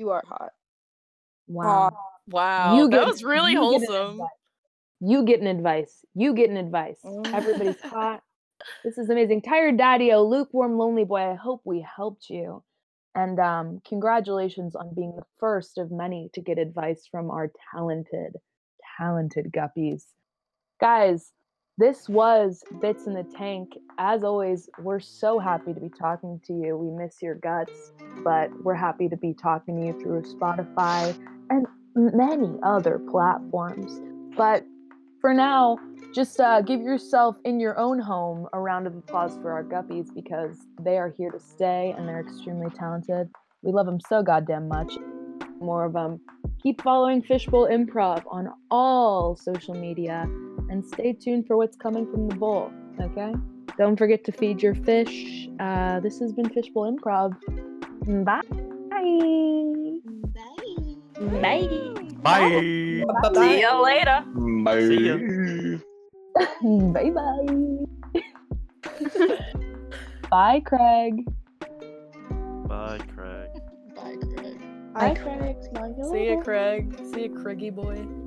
[0.00, 0.50] you are hot.
[1.46, 1.90] Wow.
[2.28, 2.76] Wow.
[2.76, 4.26] You that get- was really you get an wholesome.
[5.00, 6.04] You getting advice.
[6.14, 6.98] You getting advice.
[7.04, 7.32] Mm.
[7.32, 8.22] Everybody's hot.
[8.84, 9.42] This is amazing.
[9.42, 11.30] Tired Daddy, oh lukewarm lonely boy.
[11.30, 12.62] I hope we helped you.
[13.14, 18.36] And um, congratulations on being the first of many to get advice from our talented,
[18.98, 20.04] talented guppies.
[20.80, 21.32] Guys,
[21.80, 23.70] this was Bits in the Tank.
[23.96, 26.76] As always, we're so happy to be talking to you.
[26.76, 31.18] We miss your guts, but we're happy to be talking to you through Spotify
[31.48, 33.98] and many other platforms.
[34.36, 34.66] But
[35.22, 35.78] for now,
[36.14, 40.14] just uh, give yourself in your own home a round of applause for our guppies
[40.14, 43.30] because they are here to stay and they're extremely talented.
[43.62, 44.92] We love them so goddamn much.
[45.60, 46.20] More of them.
[46.62, 50.26] Keep following Fishbowl Improv on all social media
[50.70, 52.70] and stay tuned for what's coming from the bowl.
[53.00, 53.34] Okay?
[53.76, 55.48] Don't forget to feed your fish.
[55.58, 57.34] Uh, this has been Fishbowl Improv.
[58.24, 58.40] Bye.
[58.90, 59.40] Bye.
[61.40, 61.66] Bye.
[62.22, 63.04] Bye.
[63.22, 63.32] Bye.
[63.34, 64.24] See ya later.
[64.64, 64.80] Bye.
[64.80, 65.16] See ya.
[66.92, 67.46] bye bye.
[70.30, 71.24] bye, Craig.
[72.68, 73.50] Bye, Craig.
[73.94, 74.60] Bye, Craig.
[74.94, 75.56] Hi, Craig.
[75.70, 76.42] Smell you See ya, later.
[76.44, 77.00] Craig.
[77.14, 78.19] See ya, Craigie boy.